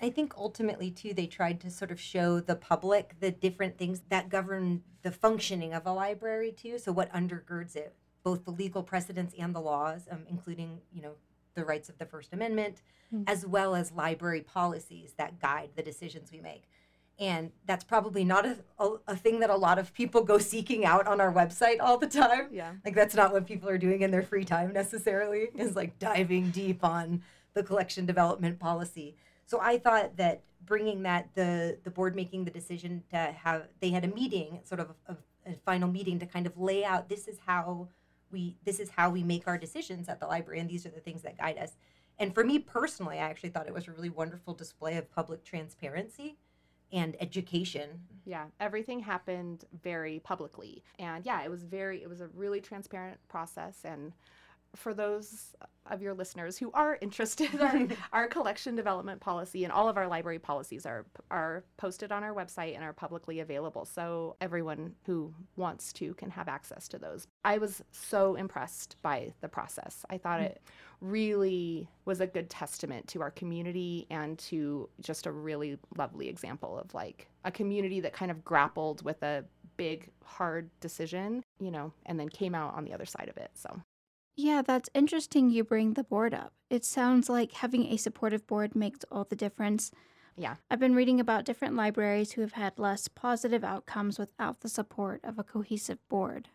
I 0.00 0.10
think 0.10 0.34
ultimately 0.36 0.90
too 0.90 1.12
they 1.14 1.26
tried 1.26 1.60
to 1.60 1.70
sort 1.70 1.90
of 1.90 2.00
show 2.00 2.40
the 2.40 2.56
public 2.56 3.16
the 3.20 3.30
different 3.30 3.78
things 3.78 4.02
that 4.10 4.28
govern 4.28 4.82
the 5.02 5.10
functioning 5.10 5.72
of 5.72 5.86
a 5.86 5.92
library 5.92 6.52
too. 6.52 6.78
So 6.78 6.92
what 6.92 7.12
undergirds 7.12 7.74
it, 7.74 7.94
both 8.22 8.44
the 8.44 8.50
legal 8.50 8.82
precedents 8.82 9.34
and 9.38 9.54
the 9.54 9.60
laws, 9.60 10.02
um, 10.10 10.24
including 10.28 10.80
you 10.92 11.02
know 11.02 11.14
the 11.54 11.64
rights 11.64 11.88
of 11.88 11.98
the 11.98 12.06
First 12.06 12.32
Amendment, 12.32 12.82
mm-hmm. 13.14 13.24
as 13.26 13.46
well 13.46 13.74
as 13.74 13.92
library 13.92 14.40
policies 14.40 15.14
that 15.18 15.40
guide 15.40 15.70
the 15.76 15.82
decisions 15.82 16.30
we 16.32 16.40
make. 16.40 16.64
And 17.18 17.52
that's 17.66 17.84
probably 17.84 18.24
not 18.24 18.44
a, 18.44 18.56
a, 18.78 18.96
a, 19.08 19.16
thing 19.16 19.38
that 19.40 19.50
a 19.50 19.54
lot 19.54 19.78
of 19.78 19.94
people 19.94 20.24
go 20.24 20.38
seeking 20.38 20.84
out 20.84 21.06
on 21.06 21.20
our 21.20 21.32
website 21.32 21.76
all 21.80 21.96
the 21.96 22.08
time. 22.08 22.48
Yeah. 22.50 22.72
Like, 22.84 22.96
that's 22.96 23.14
not 23.14 23.32
what 23.32 23.46
people 23.46 23.68
are 23.68 23.78
doing 23.78 24.02
in 24.02 24.10
their 24.10 24.22
free 24.22 24.44
time 24.44 24.72
necessarily, 24.72 25.48
is 25.56 25.76
like 25.76 25.98
diving 26.00 26.50
deep 26.50 26.82
on 26.82 27.22
the 27.54 27.62
collection 27.62 28.04
development 28.04 28.58
policy. 28.58 29.14
So 29.46 29.60
I 29.60 29.78
thought 29.78 30.16
that 30.16 30.42
bringing 30.66 31.04
that, 31.04 31.28
the, 31.34 31.78
the 31.84 31.90
board 31.90 32.16
making 32.16 32.46
the 32.46 32.50
decision 32.50 33.04
to 33.10 33.16
have, 33.16 33.68
they 33.80 33.90
had 33.90 34.04
a 34.04 34.08
meeting, 34.08 34.60
sort 34.64 34.80
of 34.80 34.90
a, 35.06 35.16
a 35.46 35.54
final 35.64 35.88
meeting 35.88 36.18
to 36.18 36.26
kind 36.26 36.46
of 36.46 36.58
lay 36.58 36.84
out 36.84 37.08
this 37.08 37.28
is 37.28 37.38
how 37.46 37.88
we 38.34 38.56
this 38.64 38.80
is 38.80 38.90
how 38.90 39.08
we 39.08 39.22
make 39.22 39.48
our 39.48 39.56
decisions 39.56 40.08
at 40.08 40.20
the 40.20 40.26
library 40.26 40.60
and 40.60 40.68
these 40.68 40.84
are 40.84 40.90
the 40.90 41.00
things 41.00 41.22
that 41.22 41.38
guide 41.38 41.56
us. 41.56 41.76
And 42.18 42.34
for 42.34 42.44
me 42.44 42.58
personally 42.58 43.16
i 43.18 43.22
actually 43.30 43.50
thought 43.50 43.66
it 43.66 43.74
was 43.74 43.88
a 43.88 43.92
really 43.92 44.10
wonderful 44.10 44.52
display 44.52 44.96
of 44.98 45.10
public 45.10 45.44
transparency 45.44 46.36
and 46.92 47.16
education. 47.20 47.88
Yeah 48.26 48.46
everything 48.60 49.00
happened 49.00 49.64
very 49.82 50.20
publicly. 50.20 50.82
And 50.98 51.24
yeah 51.24 51.42
it 51.42 51.50
was 51.50 51.62
very 51.62 52.02
it 52.02 52.08
was 52.08 52.20
a 52.20 52.28
really 52.28 52.60
transparent 52.60 53.18
process 53.28 53.78
and 53.84 54.12
for 54.74 54.94
those 54.94 55.54
of 55.90 56.00
your 56.00 56.14
listeners 56.14 56.56
who 56.56 56.70
are 56.72 56.98
interested, 57.00 57.60
our, 57.60 57.86
our 58.12 58.26
collection 58.26 58.74
development 58.74 59.20
policy 59.20 59.64
and 59.64 59.72
all 59.72 59.88
of 59.88 59.96
our 59.96 60.08
library 60.08 60.38
policies 60.38 60.86
are 60.86 61.04
are 61.30 61.64
posted 61.76 62.10
on 62.10 62.24
our 62.24 62.34
website 62.34 62.74
and 62.74 62.82
are 62.82 62.92
publicly 62.92 63.40
available. 63.40 63.84
So 63.84 64.36
everyone 64.40 64.94
who 65.04 65.34
wants 65.56 65.92
to 65.94 66.14
can 66.14 66.30
have 66.30 66.48
access 66.48 66.88
to 66.88 66.98
those. 66.98 67.26
I 67.44 67.58
was 67.58 67.82
so 67.92 68.34
impressed 68.36 68.96
by 69.02 69.34
the 69.40 69.48
process. 69.48 70.04
I 70.10 70.18
thought 70.18 70.40
it 70.40 70.62
really 71.00 71.88
was 72.06 72.20
a 72.20 72.26
good 72.26 72.48
testament 72.48 73.06
to 73.08 73.20
our 73.20 73.30
community 73.30 74.06
and 74.10 74.38
to 74.38 74.88
just 75.00 75.26
a 75.26 75.32
really 75.32 75.78
lovely 75.96 76.28
example 76.28 76.78
of 76.78 76.94
like 76.94 77.28
a 77.44 77.50
community 77.50 78.00
that 78.00 78.14
kind 78.14 78.30
of 78.30 78.42
grappled 78.44 79.02
with 79.04 79.22
a 79.22 79.44
big 79.76 80.08
hard 80.24 80.70
decision, 80.80 81.42
you 81.58 81.70
know, 81.70 81.92
and 82.06 82.18
then 82.18 82.28
came 82.28 82.54
out 82.54 82.74
on 82.74 82.84
the 82.84 82.92
other 82.92 83.04
side 83.04 83.28
of 83.28 83.36
it. 83.36 83.50
So 83.54 83.82
yeah, 84.36 84.62
that's 84.62 84.90
interesting 84.94 85.50
you 85.50 85.64
bring 85.64 85.94
the 85.94 86.04
board 86.04 86.34
up. 86.34 86.52
It 86.70 86.84
sounds 86.84 87.28
like 87.28 87.52
having 87.52 87.86
a 87.86 87.96
supportive 87.96 88.46
board 88.46 88.74
makes 88.74 89.04
all 89.10 89.24
the 89.24 89.36
difference. 89.36 89.90
Yeah. 90.36 90.56
I've 90.70 90.80
been 90.80 90.96
reading 90.96 91.20
about 91.20 91.44
different 91.44 91.76
libraries 91.76 92.32
who 92.32 92.40
have 92.40 92.54
had 92.54 92.78
less 92.78 93.06
positive 93.06 93.62
outcomes 93.62 94.18
without 94.18 94.60
the 94.60 94.68
support 94.68 95.20
of 95.22 95.38
a 95.38 95.44
cohesive 95.44 95.98
board. 96.08 96.48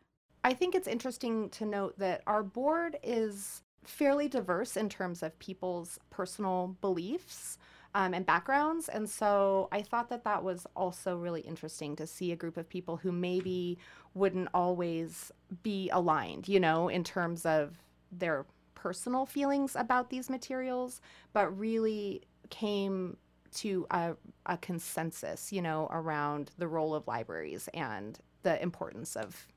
I 0.43 0.53
think 0.53 0.75
it's 0.75 0.87
interesting 0.87 1.49
to 1.51 1.65
note 1.65 1.97
that 1.99 2.21
our 2.27 2.43
board 2.43 2.97
is 3.03 3.63
fairly 3.83 4.27
diverse 4.27 4.75
in 4.75 4.89
terms 4.89 5.23
of 5.23 5.37
people's 5.39 5.99
personal 6.09 6.75
beliefs 6.81 7.57
um, 7.95 8.13
and 8.13 8.25
backgrounds. 8.25 8.89
And 8.89 9.09
so 9.09 9.67
I 9.71 9.81
thought 9.81 10.09
that 10.09 10.23
that 10.23 10.43
was 10.43 10.67
also 10.75 11.17
really 11.17 11.41
interesting 11.41 11.95
to 11.95 12.05
see 12.05 12.31
a 12.31 12.35
group 12.35 12.57
of 12.57 12.69
people 12.69 12.97
who 12.97 13.11
maybe 13.11 13.77
wouldn't 14.13 14.49
always 14.53 15.31
be 15.63 15.89
aligned, 15.89 16.47
you 16.47 16.59
know, 16.59 16.89
in 16.89 17.03
terms 17.03 17.45
of 17.45 17.77
their 18.11 18.45
personal 18.75 19.25
feelings 19.25 19.75
about 19.75 20.09
these 20.09 20.29
materials, 20.29 21.01
but 21.33 21.49
really 21.57 22.21
came 22.49 23.17
to 23.51 23.85
a, 23.91 24.13
a 24.45 24.57
consensus, 24.57 25.51
you 25.51 25.61
know, 25.61 25.87
around 25.91 26.51
the 26.57 26.67
role 26.67 26.93
of 26.93 27.07
libraries 27.07 27.67
and 27.73 28.19
the 28.43 28.61
importance 28.61 29.15
of 29.15 29.47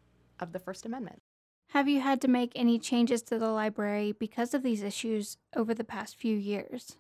of 0.40 0.52
the 0.52 0.59
First 0.59 0.85
Amendment. 0.85 1.23
Have 1.68 1.88
you 1.88 2.00
had 2.00 2.21
to 2.23 2.28
make 2.28 2.52
any 2.54 2.78
changes 2.78 3.23
to 3.23 3.38
the 3.38 3.50
library 3.50 4.12
because 4.12 4.54
of 4.54 4.62
these 4.62 4.82
issues 4.82 5.38
over 5.54 5.73
the 5.73 5.85
past 5.85 6.16
few 6.16 6.37
years? 6.37 6.97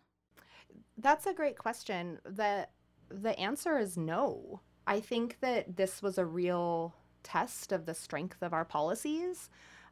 That's 0.96 1.26
a 1.26 1.34
great 1.34 1.58
question. 1.58 2.20
The 2.24 2.68
the 3.10 3.38
answer 3.38 3.78
is 3.78 3.96
no. 3.96 4.60
I 4.86 5.00
think 5.00 5.38
that 5.40 5.76
this 5.76 6.02
was 6.02 6.18
a 6.18 6.24
real 6.24 6.94
test 7.22 7.72
of 7.72 7.86
the 7.86 7.94
strength 7.94 8.42
of 8.42 8.52
our 8.52 8.64
policies 8.64 9.48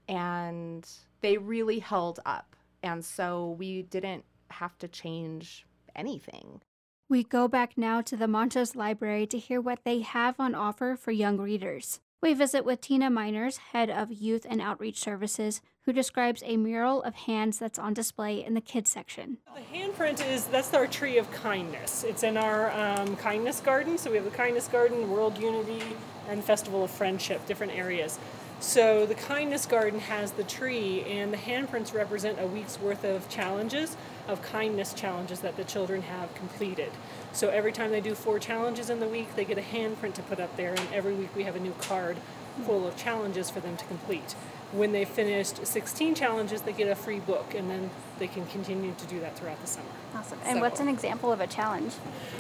and 0.08 0.88
they 1.20 1.38
really 1.38 1.78
held 1.78 2.20
up. 2.26 2.56
And 2.82 3.04
so 3.04 3.56
we 3.58 3.82
didn't 3.82 4.24
have 4.50 4.78
to 4.78 4.88
change 4.88 5.66
anything. 5.94 6.60
We 7.08 7.24
go 7.24 7.48
back 7.48 7.76
now 7.76 8.00
to 8.02 8.16
the 8.16 8.28
Montrose 8.28 8.76
Library 8.76 9.26
to 9.28 9.38
hear 9.38 9.60
what 9.60 9.84
they 9.84 10.00
have 10.00 10.38
on 10.38 10.54
offer 10.54 10.96
for 10.96 11.10
young 11.10 11.38
readers. 11.38 12.00
We 12.22 12.34
visit 12.34 12.64
with 12.64 12.82
Tina 12.82 13.08
Miners, 13.08 13.56
head 13.56 13.88
of 13.88 14.12
Youth 14.12 14.46
and 14.48 14.60
Outreach 14.60 14.98
Services, 14.98 15.62
who 15.84 15.92
describes 15.92 16.42
a 16.44 16.58
mural 16.58 17.02
of 17.02 17.14
hands 17.14 17.58
that's 17.58 17.78
on 17.78 17.94
display 17.94 18.44
in 18.44 18.54
the 18.54 18.60
kids 18.60 18.90
section. 18.90 19.38
The 19.54 19.78
handprint 19.78 20.24
is 20.28 20.44
that's 20.44 20.74
our 20.74 20.86
tree 20.86 21.16
of 21.16 21.30
kindness. 21.32 22.04
It's 22.04 22.22
in 22.22 22.36
our 22.36 22.70
um, 22.72 23.16
kindness 23.16 23.60
garden. 23.60 23.96
So 23.96 24.10
we 24.10 24.16
have 24.18 24.26
the 24.26 24.30
kindness 24.30 24.68
garden, 24.68 25.10
World 25.10 25.38
Unity, 25.38 25.82
and 26.30 26.44
Festival 26.44 26.84
of 26.84 26.90
Friendship, 26.90 27.44
different 27.46 27.74
areas. 27.74 28.18
So 28.60 29.06
the 29.06 29.14
kindness 29.14 29.64
garden 29.64 30.00
has 30.00 30.32
the 30.32 30.44
tree, 30.44 31.02
and 31.04 31.32
the 31.32 31.38
handprints 31.38 31.94
represent 31.94 32.38
a 32.38 32.46
week's 32.46 32.78
worth 32.78 33.04
of 33.04 33.26
challenges, 33.30 33.96
of 34.28 34.42
kindness 34.42 34.92
challenges 34.92 35.40
that 35.40 35.56
the 35.56 35.64
children 35.64 36.02
have 36.02 36.34
completed. 36.34 36.90
So 37.32 37.48
every 37.48 37.72
time 37.72 37.90
they 37.90 38.02
do 38.02 38.14
four 38.14 38.38
challenges 38.38 38.90
in 38.90 39.00
the 39.00 39.08
week, 39.08 39.34
they 39.34 39.46
get 39.46 39.56
a 39.56 39.62
handprint 39.62 40.12
to 40.14 40.22
put 40.22 40.40
up 40.40 40.56
there, 40.56 40.74
and 40.74 40.86
every 40.92 41.14
week 41.14 41.34
we 41.34 41.44
have 41.44 41.56
a 41.56 41.60
new 41.60 41.74
card 41.80 42.18
full 42.66 42.86
of 42.86 42.96
challenges 42.96 43.48
for 43.48 43.60
them 43.60 43.78
to 43.78 43.84
complete. 43.86 44.32
When 44.72 44.92
they 44.92 45.06
finished 45.06 45.66
16 45.66 46.14
challenges, 46.14 46.60
they 46.60 46.72
get 46.72 46.88
a 46.88 46.94
free 46.94 47.20
book, 47.20 47.54
and 47.54 47.70
then 47.70 47.90
they 48.18 48.28
can 48.28 48.44
continue 48.46 48.92
to 48.92 49.06
do 49.06 49.20
that 49.20 49.38
throughout 49.38 49.60
the 49.62 49.66
summer. 49.66 49.88
Awesome. 50.14 50.38
And 50.44 50.58
so, 50.58 50.60
what's 50.60 50.80
an 50.80 50.88
example 50.88 51.32
of 51.32 51.40
a 51.40 51.46
challenge? 51.46 51.94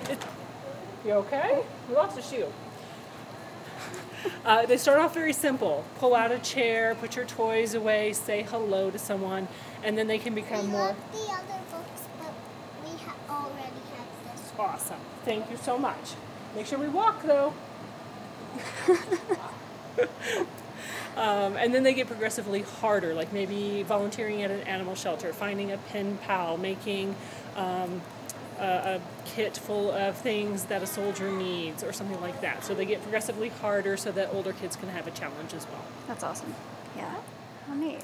It, 0.08 0.18
you 1.04 1.12
okay? 1.12 1.64
We 1.88 1.94
lost 1.94 2.18
a 2.18 2.22
shoe. 2.22 2.52
Uh, 4.44 4.66
they 4.66 4.76
start 4.76 4.98
off 5.00 5.14
very 5.14 5.32
simple. 5.32 5.84
Pull 5.98 6.14
out 6.14 6.32
a 6.32 6.38
chair, 6.38 6.94
put 6.94 7.16
your 7.16 7.24
toys 7.24 7.74
away, 7.74 8.12
say 8.12 8.42
hello 8.42 8.90
to 8.90 8.98
someone, 8.98 9.48
and 9.82 9.96
then 9.96 10.06
they 10.06 10.18
can 10.18 10.34
become 10.34 10.66
we 10.66 10.72
more 10.72 10.96
the 11.12 11.18
other 11.32 11.60
books, 11.70 12.02
but 12.18 12.32
we 12.84 12.96
ha- 12.98 13.16
already 13.28 13.82
have 13.96 14.36
this. 14.36 14.52
awesome. 14.58 15.00
Thank 15.24 15.50
you 15.50 15.56
so 15.56 15.78
much. 15.78 16.14
Make 16.54 16.66
sure 16.66 16.78
we 16.78 16.88
walk 16.88 17.22
though. 17.22 17.54
um, 21.16 21.56
and 21.56 21.74
then 21.74 21.82
they 21.82 21.94
get 21.94 22.06
progressively 22.06 22.62
harder, 22.62 23.14
like 23.14 23.32
maybe 23.32 23.82
volunteering 23.84 24.42
at 24.42 24.50
an 24.50 24.60
animal 24.62 24.94
shelter, 24.94 25.32
finding 25.32 25.72
a 25.72 25.78
pen 25.78 26.18
pal, 26.22 26.56
making 26.56 27.14
um, 27.56 28.00
a, 28.60 28.96
a 28.96 29.00
kit 29.24 29.56
full 29.56 29.90
of 29.90 30.16
things 30.16 30.64
that 30.64 30.82
a 30.82 30.86
soldier 30.86 31.30
needs, 31.32 31.82
or 31.82 31.92
something 31.92 32.20
like 32.20 32.40
that. 32.42 32.64
So 32.64 32.74
they 32.74 32.84
get 32.84 33.02
progressively 33.02 33.48
harder 33.48 33.96
so 33.96 34.12
that 34.12 34.30
older 34.32 34.52
kids 34.52 34.76
can 34.76 34.88
have 34.90 35.06
a 35.06 35.10
challenge 35.10 35.54
as 35.54 35.66
well. 35.66 35.84
That's 36.06 36.22
awesome. 36.22 36.54
Yeah. 36.96 37.14
Oh, 37.70 37.74
neat. 37.74 38.02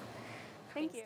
Thank 0.74 0.94
you. 0.94 1.02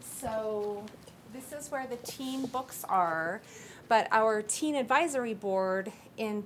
So 0.00 0.84
this 1.32 1.52
is 1.52 1.70
where 1.70 1.86
the 1.86 1.96
teen 1.96 2.46
books 2.46 2.84
are, 2.88 3.40
but 3.88 4.08
our 4.12 4.42
teen 4.42 4.74
advisory 4.74 5.34
board 5.34 5.92
in 6.16 6.42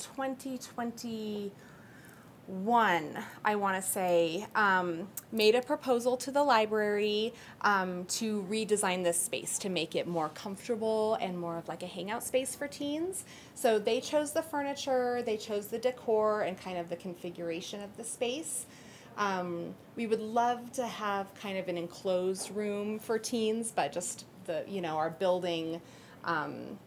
2021, 2.51 3.25
I 3.45 3.55
want 3.55 3.77
to 3.77 3.83
say, 3.83 4.47
um, 4.57 5.09
made 5.31 5.55
a 5.55 5.63
proposal 5.63 6.17
to 6.17 6.33
the 6.33 6.43
library 6.43 7.33
um, 7.61 8.05
to 8.07 8.45
redesign 8.51 9.05
this 9.05 9.21
space 9.21 9.59
to 9.61 9.69
make 9.69 9.95
it 9.95 10.09
more 10.09 10.31
comfortable 10.31 11.15
and 11.21 11.39
more 11.39 11.57
of 11.57 11.69
like 11.69 11.83
a 11.83 11.87
hangout 11.87 12.25
space 12.25 12.55
for 12.57 12.67
teens. 12.67 13.25
So 13.55 13.79
they 13.79 14.01
chose 14.01 14.33
the 14.33 14.43
furniture, 14.43 15.23
they 15.25 15.37
chose 15.37 15.69
the 15.69 15.79
decor, 15.79 16.43
and 16.43 16.61
kind 16.61 16.77
of 16.77 16.89
the 16.89 16.97
configuration 16.97 17.83
of 17.83 17.97
the 17.97 18.05
space. 18.05 18.67
Um, 19.17 19.75
we 19.97 20.07
would 20.07 20.21
love 20.21 20.73
to 20.73 20.87
have 20.87 21.33
kind 21.35 21.57
of 21.57 21.69
an 21.69 21.79
enclosed 21.79 22.51
room 22.51 22.99
for 22.99 23.19
teens, 23.19 23.73
but 23.75 23.93
just 23.93 24.25
the 24.47 24.65
you 24.67 24.81
know 24.81 24.97
our 24.97 25.11
building 25.11 25.81
um, 26.25 26.79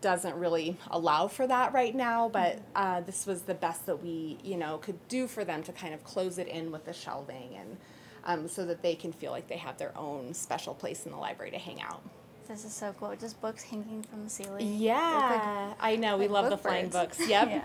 doesn't 0.00 0.34
really 0.36 0.76
allow 0.90 1.28
for 1.28 1.46
that 1.46 1.72
right 1.72 1.94
now. 1.94 2.28
But 2.28 2.60
uh, 2.74 3.00
this 3.00 3.26
was 3.26 3.42
the 3.42 3.54
best 3.54 3.86
that 3.86 4.02
we 4.02 4.38
you 4.42 4.56
know 4.56 4.78
could 4.78 5.06
do 5.08 5.26
for 5.26 5.44
them 5.44 5.62
to 5.64 5.72
kind 5.72 5.94
of 5.94 6.02
close 6.04 6.38
it 6.38 6.48
in 6.48 6.70
with 6.70 6.84
the 6.84 6.92
shelving 6.92 7.56
and 7.58 7.76
um, 8.24 8.48
so 8.48 8.64
that 8.64 8.82
they 8.82 8.94
can 8.94 9.12
feel 9.12 9.30
like 9.30 9.48
they 9.48 9.56
have 9.56 9.76
their 9.78 9.96
own 9.96 10.34
special 10.34 10.74
place 10.74 11.04
in 11.06 11.12
the 11.12 11.18
library 11.18 11.50
to 11.50 11.58
hang 11.58 11.82
out. 11.82 12.02
This 12.48 12.64
is 12.64 12.72
so 12.72 12.94
cool. 12.98 13.14
Just 13.18 13.40
books 13.40 13.62
hanging 13.62 14.02
from 14.02 14.24
the 14.24 14.30
ceiling. 14.30 14.74
Yeah, 14.76 15.72
I 15.80 15.96
know 15.96 16.16
we 16.16 16.28
like 16.28 16.30
love 16.30 16.44
the 16.44 16.56
book 16.56 16.62
flying 16.62 16.88
birds. 16.88 17.18
books. 17.18 17.18
Yep. 17.28 17.48
Yeah. 17.48 17.64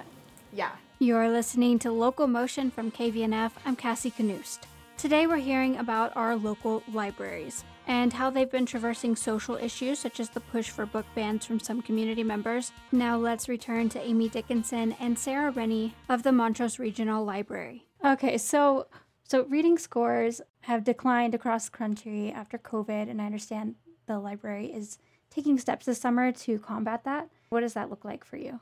yeah. 0.53 0.71
You 0.99 1.15
are 1.15 1.29
listening 1.29 1.79
to 1.79 1.91
Local 1.91 2.27
Motion 2.27 2.71
from 2.71 2.91
KVNF. 2.91 3.51
I'm 3.65 3.75
Cassie 3.75 4.11
Canoost. 4.11 4.59
Today 4.97 5.27
we're 5.27 5.38
hearing 5.38 5.77
about 5.77 6.15
our 6.17 6.35
local 6.35 6.83
libraries 6.91 7.63
and 7.89 8.13
how 8.13 8.29
they've 8.29 8.51
been 8.51 8.67
traversing 8.67 9.15
social 9.15 9.55
issues 9.55 9.98
such 9.98 10.19
as 10.19 10.29
the 10.29 10.39
push 10.39 10.69
for 10.69 10.86
book 10.86 11.08
bans 11.15 11.43
from 11.43 11.60
some 11.60 11.81
community 11.81 12.24
members. 12.24 12.72
Now 12.91 13.17
let's 13.17 13.50
return 13.50 13.89
to 13.89 14.00
Amy 14.00 14.29
Dickinson 14.29 14.96
and 15.00 15.17
Sarah 15.17 15.50
Rennie 15.50 15.96
of 16.08 16.22
the 16.22 16.31
Montrose 16.31 16.77
Regional 16.77 17.25
Library. 17.25 17.88
Okay, 18.05 18.38
so 18.38 18.86
so 19.24 19.43
reading 19.46 19.77
scores 19.77 20.39
have 20.62 20.84
declined 20.84 21.34
across 21.34 21.65
the 21.65 21.77
country 21.77 22.31
after 22.31 22.58
COVID, 22.60 23.10
and 23.10 23.22
I 23.22 23.25
understand 23.25 23.75
the 24.05 24.19
library 24.19 24.67
is 24.67 25.00
taking 25.31 25.57
steps 25.57 25.87
this 25.87 26.00
summer 26.00 26.31
to 26.31 26.59
combat 26.59 27.03
that. 27.05 27.29
What 27.50 27.61
does 27.61 27.74
that 27.74 27.90
look 27.90 28.05
like 28.05 28.24
for 28.24 28.37
you? 28.37 28.59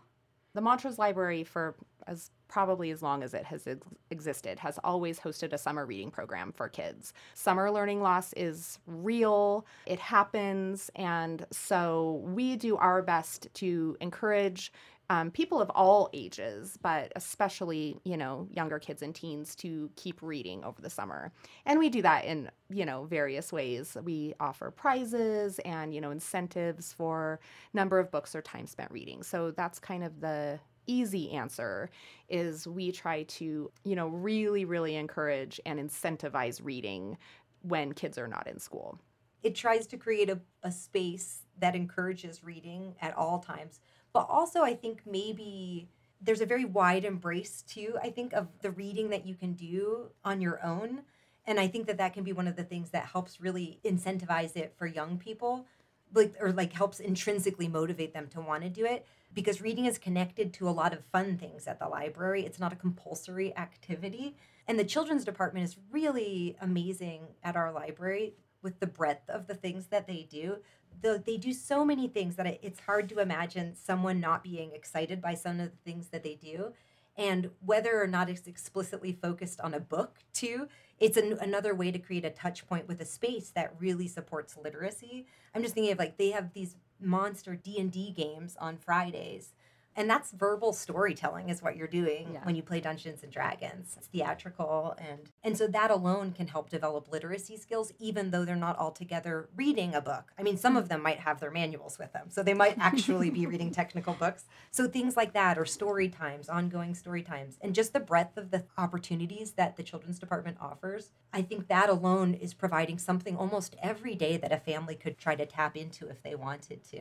The 0.53 0.61
Montrose 0.61 0.97
Library, 0.97 1.43
for 1.43 1.75
as 2.07 2.31
probably 2.47 2.91
as 2.91 3.01
long 3.01 3.23
as 3.23 3.33
it 3.33 3.43
has 3.45 3.67
ex- 3.67 3.85
existed, 4.09 4.59
has 4.59 4.79
always 4.83 5.19
hosted 5.19 5.53
a 5.53 5.57
summer 5.57 5.85
reading 5.85 6.09
program 6.09 6.53
for 6.53 6.69
kids. 6.69 7.13
Summer 7.33 7.69
learning 7.69 8.01
loss 8.01 8.33
is 8.33 8.79
real, 8.87 9.65
it 9.85 9.99
happens, 9.99 10.89
and 10.95 11.45
so 11.51 12.21
we 12.25 12.55
do 12.55 12.77
our 12.77 13.01
best 13.01 13.47
to 13.55 13.97
encourage 13.99 14.71
um, 15.09 15.31
people 15.31 15.61
of 15.61 15.69
all 15.69 16.09
ages, 16.13 16.77
but 16.81 17.13
especially, 17.15 17.97
you 18.03 18.17
know, 18.17 18.47
younger 18.51 18.77
kids 18.77 19.01
and 19.01 19.15
teens 19.15 19.55
to 19.55 19.89
keep 19.95 20.21
reading 20.21 20.63
over 20.65 20.81
the 20.81 20.89
summer. 20.89 21.31
And 21.65 21.79
we 21.79 21.89
do 21.89 22.01
that 22.01 22.25
in, 22.25 22.49
you 22.69 22.85
know, 22.85 23.05
various 23.05 23.53
ways. 23.53 23.95
We 24.03 24.33
offer 24.39 24.69
prizes 24.69 25.59
and, 25.59 25.93
you 25.93 26.01
know, 26.01 26.11
incentives 26.11 26.91
for 26.91 27.39
number 27.73 27.99
of 27.99 28.11
books 28.11 28.35
or 28.35 28.41
time 28.41 28.67
spent 28.67 28.91
reading. 28.91 29.23
So 29.23 29.51
that's 29.51 29.79
kind 29.79 30.03
of 30.03 30.19
the 30.19 30.59
easy 30.87 31.31
answer 31.31 31.89
is 32.29 32.67
we 32.67 32.91
try 32.91 33.23
to, 33.23 33.71
you 33.83 33.95
know, 33.95 34.07
really, 34.07 34.65
really 34.65 34.95
encourage 34.95 35.59
and 35.65 35.79
incentivize 35.79 36.59
reading 36.63 37.17
when 37.61 37.93
kids 37.93 38.17
are 38.17 38.27
not 38.27 38.47
in 38.47 38.59
school. 38.59 38.99
it 39.43 39.55
tries 39.55 39.87
to 39.87 39.97
create 39.97 40.29
a, 40.29 40.39
a 40.63 40.71
space 40.71 41.43
that 41.59 41.75
encourages 41.75 42.43
reading 42.43 42.95
at 43.01 43.15
all 43.17 43.39
times 43.39 43.79
but 44.13 44.25
also 44.29 44.61
i 44.63 44.73
think 44.73 45.01
maybe 45.05 45.89
there's 46.21 46.41
a 46.41 46.45
very 46.45 46.65
wide 46.65 47.05
embrace 47.05 47.61
too 47.63 47.95
i 48.01 48.09
think 48.09 48.33
of 48.33 48.47
the 48.61 48.71
reading 48.71 49.09
that 49.09 49.25
you 49.25 49.35
can 49.35 49.53
do 49.53 50.07
on 50.25 50.41
your 50.41 50.63
own 50.65 51.01
and 51.45 51.59
i 51.59 51.67
think 51.67 51.87
that 51.87 51.97
that 51.97 52.13
can 52.13 52.23
be 52.23 52.33
one 52.33 52.47
of 52.47 52.55
the 52.55 52.63
things 52.63 52.89
that 52.91 53.05
helps 53.05 53.39
really 53.41 53.79
incentivize 53.85 54.55
it 54.55 54.73
for 54.77 54.85
young 54.87 55.17
people 55.17 55.65
like 56.13 56.33
or 56.39 56.51
like 56.51 56.73
helps 56.73 56.99
intrinsically 56.99 57.67
motivate 57.67 58.13
them 58.13 58.27
to 58.27 58.39
want 58.41 58.63
to 58.63 58.69
do 58.69 58.85
it 58.85 59.05
because 59.33 59.61
reading 59.61 59.85
is 59.85 59.97
connected 59.97 60.53
to 60.53 60.67
a 60.67 60.71
lot 60.71 60.93
of 60.93 61.05
fun 61.05 61.37
things 61.37 61.67
at 61.67 61.79
the 61.79 61.87
library 61.87 62.45
it's 62.45 62.59
not 62.59 62.73
a 62.73 62.75
compulsory 62.75 63.55
activity 63.57 64.35
and 64.67 64.77
the 64.77 64.83
children's 64.83 65.23
department 65.23 65.63
is 65.63 65.77
really 65.91 66.57
amazing 66.61 67.27
at 67.43 67.55
our 67.55 67.71
library 67.71 68.35
with 68.61 68.79
the 68.79 68.87
breadth 68.87 69.29
of 69.29 69.47
the 69.47 69.55
things 69.55 69.87
that 69.87 70.07
they 70.07 70.27
do. 70.29 70.57
The, 71.01 71.21
they 71.25 71.37
do 71.37 71.53
so 71.53 71.85
many 71.85 72.07
things 72.07 72.35
that 72.35 72.59
it's 72.61 72.81
hard 72.81 73.07
to 73.09 73.19
imagine 73.19 73.75
someone 73.75 74.19
not 74.19 74.43
being 74.43 74.71
excited 74.73 75.21
by 75.21 75.35
some 75.35 75.59
of 75.59 75.71
the 75.71 75.77
things 75.85 76.07
that 76.07 76.23
they 76.23 76.35
do. 76.35 76.73
And 77.15 77.49
whether 77.65 78.01
or 78.01 78.07
not 78.07 78.29
it's 78.29 78.47
explicitly 78.47 79.11
focused 79.11 79.61
on 79.61 79.73
a 79.73 79.79
book, 79.79 80.17
too, 80.33 80.67
it's 80.99 81.17
an, 81.17 81.37
another 81.39 81.73
way 81.73 81.91
to 81.91 81.99
create 81.99 82.25
a 82.25 82.29
touch 82.29 82.67
point 82.67 82.87
with 82.87 82.99
a 82.99 83.05
space 83.05 83.49
that 83.51 83.75
really 83.79 84.07
supports 84.07 84.57
literacy. 84.57 85.27
I'm 85.55 85.63
just 85.63 85.73
thinking 85.73 85.93
of 85.93 85.99
like 85.99 86.17
they 86.17 86.31
have 86.31 86.53
these 86.53 86.75
monster 86.99 87.55
D&D 87.55 88.11
games 88.11 88.55
on 88.59 88.77
Fridays 88.77 89.53
and 89.97 90.09
that's 90.09 90.31
verbal 90.31 90.71
storytelling 90.71 91.49
is 91.49 91.61
what 91.61 91.75
you're 91.75 91.87
doing 91.87 92.29
Yeah. 92.33 92.45
when 92.45 92.55
you 92.55 92.61
play 92.63 92.79
dungeons 92.79 93.23
and 93.23 93.31
dragons 93.31 93.95
it's 93.97 94.07
theatrical 94.07 94.95
and 94.97 95.31
and 95.43 95.57
so 95.57 95.67
that 95.67 95.91
alone 95.91 96.31
can 96.31 96.47
help 96.47 96.69
develop 96.69 97.11
literacy 97.11 97.57
skills 97.57 97.91
even 97.99 98.31
though 98.31 98.45
they're 98.45 98.55
not 98.55 98.77
altogether 98.77 99.49
reading 99.55 99.93
a 99.95 100.01
book 100.01 100.31
i 100.39 100.43
mean 100.43 100.55
some 100.57 100.77
of 100.77 100.87
them 100.87 101.01
might 101.01 101.19
have 101.19 101.39
their 101.39 101.51
manuals 101.51 101.97
with 101.97 102.13
them 102.13 102.27
so 102.29 102.43
they 102.43 102.53
might 102.53 102.77
actually 102.79 103.29
be 103.29 103.45
reading 103.45 103.71
technical 103.81 104.13
books 104.13 104.45
so 104.71 104.87
things 104.87 105.17
like 105.17 105.33
that 105.33 105.57
or 105.57 105.65
story 105.65 106.07
times 106.07 106.47
ongoing 106.47 106.93
story 106.93 107.23
times 107.23 107.57
and 107.61 107.73
just 107.75 107.91
the 107.91 107.99
breadth 107.99 108.37
of 108.37 108.51
the 108.51 108.63
opportunities 108.77 109.53
that 109.53 109.75
the 109.75 109.83
children's 109.83 110.19
department 110.19 110.57
offers 110.61 111.11
i 111.33 111.41
think 111.41 111.67
that 111.67 111.89
alone 111.89 112.33
is 112.35 112.53
providing 112.53 112.97
something 112.99 113.35
almost 113.35 113.75
every 113.81 114.13
day 114.15 114.37
that 114.37 114.51
a 114.51 114.57
family 114.57 114.95
could 114.95 115.17
try 115.17 115.35
to 115.35 115.45
tap 115.45 115.75
into 115.75 116.07
if 116.07 116.21
they 116.21 116.35
wanted 116.35 116.83
to 116.83 116.97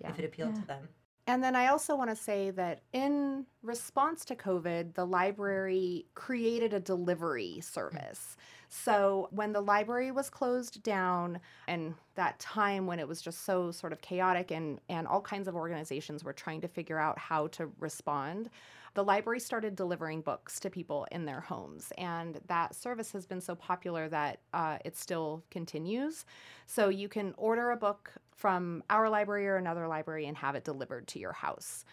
Yeah. 0.00 0.08
if 0.10 0.18
it 0.18 0.24
appealed 0.24 0.54
Yeah. 0.56 0.60
to 0.62 0.66
them 0.66 0.88
And 1.30 1.44
then 1.44 1.54
I 1.54 1.68
also 1.68 1.94
want 1.94 2.10
to 2.10 2.16
say 2.16 2.50
that 2.50 2.82
in 2.92 3.46
response 3.62 4.24
to 4.24 4.34
COVID, 4.34 4.94
the 4.94 5.04
library 5.04 6.06
created 6.16 6.74
a 6.74 6.80
delivery 6.80 7.60
service. 7.60 8.36
So 8.68 9.28
when 9.30 9.52
the 9.52 9.60
library 9.60 10.10
was 10.10 10.28
closed 10.28 10.82
down 10.82 11.38
and 11.68 11.94
that 12.16 12.40
time 12.40 12.84
when 12.88 12.98
it 12.98 13.06
was 13.06 13.22
just 13.22 13.44
so 13.44 13.70
sort 13.70 13.92
of 13.92 14.00
chaotic 14.00 14.50
and, 14.50 14.80
and 14.88 15.06
all 15.06 15.20
kinds 15.20 15.46
of 15.46 15.54
organizations 15.54 16.24
were 16.24 16.32
trying 16.32 16.62
to 16.62 16.68
figure 16.68 16.98
out 16.98 17.16
how 17.16 17.46
to 17.46 17.70
respond, 17.78 18.50
the 18.94 19.04
library 19.04 19.38
started 19.38 19.76
delivering 19.76 20.22
books 20.22 20.58
to 20.58 20.68
people 20.68 21.06
in 21.12 21.26
their 21.26 21.40
homes. 21.40 21.92
And 21.96 22.40
that 22.48 22.74
service 22.74 23.12
has 23.12 23.24
been 23.24 23.40
so 23.40 23.54
popular 23.54 24.08
that 24.08 24.40
uh, 24.52 24.78
it 24.84 24.96
still 24.96 25.44
continues. 25.48 26.24
So 26.66 26.88
you 26.88 27.08
can 27.08 27.34
order 27.36 27.70
a 27.70 27.76
book 27.76 28.14
from 28.40 28.82
our 28.88 29.10
library 29.10 29.46
or 29.46 29.56
another 29.56 29.86
library 29.86 30.26
and 30.26 30.36
have 30.38 30.54
it 30.54 30.64
delivered 30.64 31.06
to 31.08 31.18
your 31.18 31.32
house, 31.32 31.84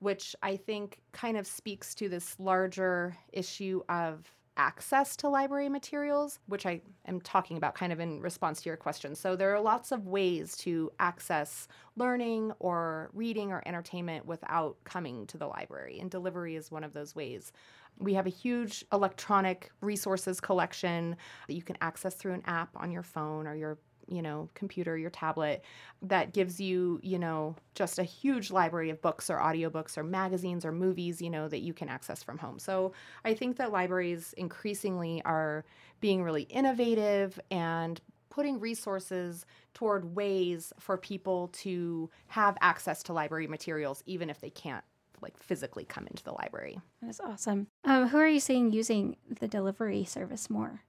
which 0.00 0.36
I 0.42 0.56
think 0.56 1.00
kind 1.12 1.38
of 1.38 1.46
speaks 1.46 1.94
to 1.94 2.10
this 2.10 2.36
larger 2.38 3.16
issue 3.32 3.80
of 3.88 4.30
access 4.58 5.16
to 5.16 5.28
library 5.28 5.70
materials, 5.70 6.38
which 6.46 6.66
I 6.66 6.82
am 7.06 7.22
talking 7.22 7.56
about 7.56 7.74
kind 7.74 7.90
of 7.90 8.00
in 8.00 8.20
response 8.20 8.60
to 8.62 8.68
your 8.68 8.76
question. 8.76 9.14
So 9.14 9.34
there 9.34 9.54
are 9.54 9.60
lots 9.60 9.92
of 9.92 10.06
ways 10.06 10.56
to 10.58 10.92
access 11.00 11.68
learning 11.96 12.52
or 12.60 13.10
reading 13.14 13.50
or 13.50 13.62
entertainment 13.64 14.26
without 14.26 14.76
coming 14.84 15.26
to 15.28 15.38
the 15.38 15.46
library, 15.46 15.98
and 16.00 16.10
delivery 16.10 16.54
is 16.54 16.70
one 16.70 16.84
of 16.84 16.92
those 16.92 17.16
ways. 17.16 17.50
We 17.98 18.14
have 18.14 18.26
a 18.26 18.30
huge 18.30 18.84
electronic 18.92 19.70
resources 19.80 20.38
collection 20.38 21.16
that 21.48 21.54
you 21.54 21.62
can 21.62 21.78
access 21.80 22.14
through 22.14 22.34
an 22.34 22.42
app 22.44 22.70
on 22.76 22.90
your 22.90 23.04
phone 23.04 23.46
or 23.46 23.54
your 23.54 23.78
you 24.08 24.22
know, 24.22 24.48
computer, 24.54 24.96
your 24.96 25.10
tablet, 25.10 25.64
that 26.02 26.32
gives 26.32 26.60
you, 26.60 27.00
you 27.02 27.18
know, 27.18 27.56
just 27.74 27.98
a 27.98 28.04
huge 28.04 28.50
library 28.50 28.90
of 28.90 29.00
books 29.00 29.30
or 29.30 29.38
audiobooks 29.38 29.96
or 29.96 30.02
magazines 30.02 30.64
or 30.64 30.72
movies, 30.72 31.20
you 31.22 31.30
know, 31.30 31.48
that 31.48 31.60
you 31.60 31.72
can 31.72 31.88
access 31.88 32.22
from 32.22 32.38
home. 32.38 32.58
So 32.58 32.92
I 33.24 33.34
think 33.34 33.56
that 33.56 33.72
libraries 33.72 34.34
increasingly 34.36 35.22
are 35.24 35.64
being 36.00 36.22
really 36.22 36.42
innovative 36.42 37.38
and 37.50 38.00
putting 38.30 38.58
resources 38.58 39.46
toward 39.74 40.16
ways 40.16 40.72
for 40.78 40.96
people 40.96 41.48
to 41.48 42.10
have 42.26 42.56
access 42.60 43.02
to 43.04 43.12
library 43.12 43.46
materials 43.46 44.02
even 44.06 44.28
if 44.28 44.40
they 44.40 44.50
can't 44.50 44.84
like 45.22 45.38
physically 45.38 45.84
come 45.84 46.06
into 46.08 46.22
the 46.24 46.32
library. 46.32 46.80
That's 47.00 47.20
awesome. 47.20 47.68
Um, 47.84 48.08
who 48.08 48.18
are 48.18 48.28
you 48.28 48.40
seeing 48.40 48.72
using 48.72 49.16
the 49.40 49.48
delivery 49.48 50.04
service 50.04 50.50
more? 50.50 50.82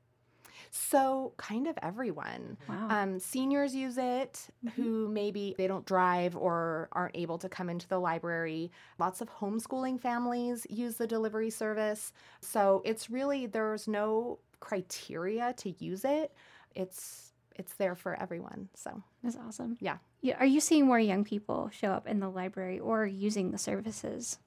So, 0.71 1.33
kind 1.37 1.67
of 1.67 1.77
everyone. 1.81 2.57
Wow. 2.67 2.87
Um, 2.89 3.19
seniors 3.19 3.75
use 3.75 3.97
it 3.97 4.47
who 4.75 5.07
maybe 5.07 5.55
they 5.57 5.67
don't 5.67 5.85
drive 5.85 6.35
or 6.35 6.89
aren't 6.91 7.15
able 7.15 7.37
to 7.39 7.49
come 7.49 7.69
into 7.69 7.87
the 7.87 7.99
library. 7.99 8.71
Lots 8.99 9.21
of 9.21 9.29
homeschooling 9.29 9.99
families 9.99 10.65
use 10.69 10.95
the 10.95 11.07
delivery 11.07 11.49
service. 11.49 12.13
So, 12.41 12.81
it's 12.85 13.09
really, 13.09 13.45
there's 13.45 13.87
no 13.87 14.39
criteria 14.59 15.53
to 15.57 15.73
use 15.79 16.05
it. 16.05 16.33
It's 16.75 17.31
it's 17.57 17.75
there 17.75 17.95
for 17.95 18.19
everyone. 18.21 18.69
So 18.73 19.01
That's 19.23 19.37
awesome. 19.37 19.77
Yeah. 19.79 19.97
yeah. 20.21 20.35
Are 20.39 20.45
you 20.45 20.59
seeing 20.59 20.85
more 20.85 20.99
young 20.99 21.23
people 21.23 21.69
show 21.71 21.89
up 21.91 22.07
in 22.07 22.19
the 22.19 22.29
library 22.29 22.79
or 22.79 23.05
using 23.05 23.51
the 23.51 23.57
services? 23.57 24.39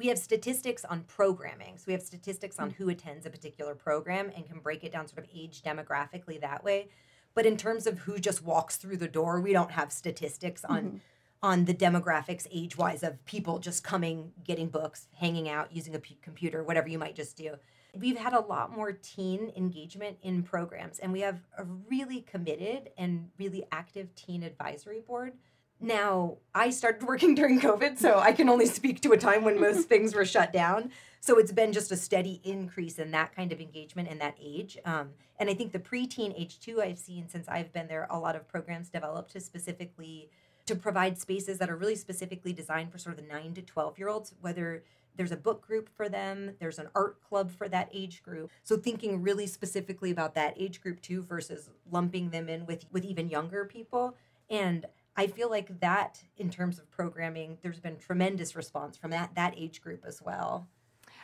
We 0.00 0.06
have 0.08 0.18
statistics 0.18 0.82
on 0.86 1.02
programming. 1.04 1.76
So 1.76 1.84
we 1.88 1.92
have 1.92 2.00
statistics 2.02 2.58
on 2.58 2.70
who 2.70 2.88
attends 2.88 3.26
a 3.26 3.30
particular 3.30 3.74
program 3.74 4.32
and 4.34 4.46
can 4.46 4.58
break 4.60 4.82
it 4.82 4.92
down 4.92 5.06
sort 5.06 5.22
of 5.22 5.30
age 5.34 5.62
demographically 5.62 6.40
that 6.40 6.64
way. 6.64 6.88
But 7.34 7.44
in 7.44 7.58
terms 7.58 7.86
of 7.86 7.98
who 7.98 8.18
just 8.18 8.42
walks 8.42 8.76
through 8.76 8.96
the 8.96 9.06
door, 9.08 9.40
we 9.42 9.52
don't 9.52 9.70
have 9.72 9.92
statistics 9.92 10.64
on 10.64 10.80
Mm-hmm. 10.84 10.96
on 11.42 11.64
the 11.66 11.74
demographics 11.74 12.46
age 12.50 12.76
wise 12.78 13.02
of 13.02 13.22
people 13.26 13.58
just 13.58 13.84
coming, 13.84 14.32
getting 14.42 14.68
books, 14.68 15.08
hanging 15.18 15.48
out, 15.50 15.70
using 15.70 15.94
a 15.94 15.98
p- 15.98 16.18
computer, 16.22 16.62
whatever 16.64 16.88
you 16.88 16.98
might 16.98 17.14
just 17.14 17.36
do. 17.36 17.54
We've 17.94 18.16
had 18.18 18.32
a 18.34 18.40
lot 18.40 18.74
more 18.74 18.92
teen 18.92 19.52
engagement 19.56 20.16
in 20.22 20.42
programs, 20.42 20.98
and 20.98 21.12
we 21.12 21.20
have 21.20 21.40
a 21.58 21.64
really 21.90 22.20
committed 22.22 22.90
and 22.96 23.28
really 23.38 23.64
active 23.72 24.14
teen 24.14 24.42
advisory 24.42 25.00
board. 25.00 25.32
Now, 25.80 26.36
I 26.54 26.70
started 26.70 27.02
working 27.06 27.34
during 27.34 27.60
COVID, 27.60 27.98
so 27.98 28.18
I 28.18 28.32
can 28.32 28.48
only 28.48 28.66
speak 28.66 29.00
to 29.02 29.12
a 29.12 29.16
time 29.16 29.44
when 29.44 29.58
most 29.58 29.88
things 29.88 30.14
were 30.14 30.26
shut 30.26 30.52
down. 30.52 30.90
So 31.20 31.38
it's 31.38 31.52
been 31.52 31.72
just 31.72 31.92
a 31.92 31.96
steady 31.96 32.40
increase 32.44 32.98
in 32.98 33.10
that 33.10 33.34
kind 33.34 33.52
of 33.52 33.60
engagement 33.60 34.08
and 34.10 34.20
that 34.20 34.36
age. 34.40 34.78
Um, 34.84 35.10
and 35.38 35.50
I 35.50 35.54
think 35.54 35.72
the 35.72 35.78
preteen 35.78 36.34
age 36.38 36.60
too, 36.60 36.80
I've 36.80 36.98
seen 36.98 37.28
since 37.28 37.48
I've 37.48 37.72
been 37.72 37.88
there, 37.88 38.06
a 38.10 38.18
lot 38.18 38.36
of 38.36 38.48
programs 38.48 38.88
developed 38.88 39.32
to 39.32 39.40
specifically 39.40 40.30
to 40.66 40.76
provide 40.76 41.18
spaces 41.18 41.58
that 41.58 41.68
are 41.68 41.76
really 41.76 41.96
specifically 41.96 42.52
designed 42.52 42.92
for 42.92 42.98
sort 42.98 43.18
of 43.18 43.26
the 43.26 43.32
nine 43.32 43.54
to 43.54 43.62
12 43.62 43.98
year 43.98 44.08
olds, 44.08 44.34
whether 44.40 44.82
there's 45.16 45.32
a 45.32 45.36
book 45.36 45.66
group 45.66 45.88
for 45.94 46.08
them, 46.08 46.52
there's 46.60 46.78
an 46.78 46.88
art 46.94 47.20
club 47.22 47.50
for 47.50 47.68
that 47.68 47.90
age 47.92 48.22
group. 48.22 48.50
So 48.62 48.76
thinking 48.76 49.20
really 49.20 49.46
specifically 49.46 50.10
about 50.10 50.34
that 50.36 50.54
age 50.56 50.80
group 50.80 51.02
too 51.02 51.22
versus 51.22 51.68
lumping 51.90 52.30
them 52.30 52.48
in 52.48 52.66
with 52.66 52.86
with 52.92 53.04
even 53.04 53.28
younger 53.28 53.64
people. 53.64 54.14
And 54.48 54.86
I 55.16 55.26
feel 55.26 55.50
like 55.50 55.80
that 55.80 56.22
in 56.36 56.50
terms 56.50 56.78
of 56.78 56.90
programming, 56.90 57.58
there's 57.62 57.80
been 57.80 57.96
tremendous 57.98 58.56
response 58.56 58.96
from 58.96 59.10
that 59.10 59.34
that 59.34 59.54
age 59.56 59.80
group 59.80 60.04
as 60.06 60.22
well. 60.22 60.68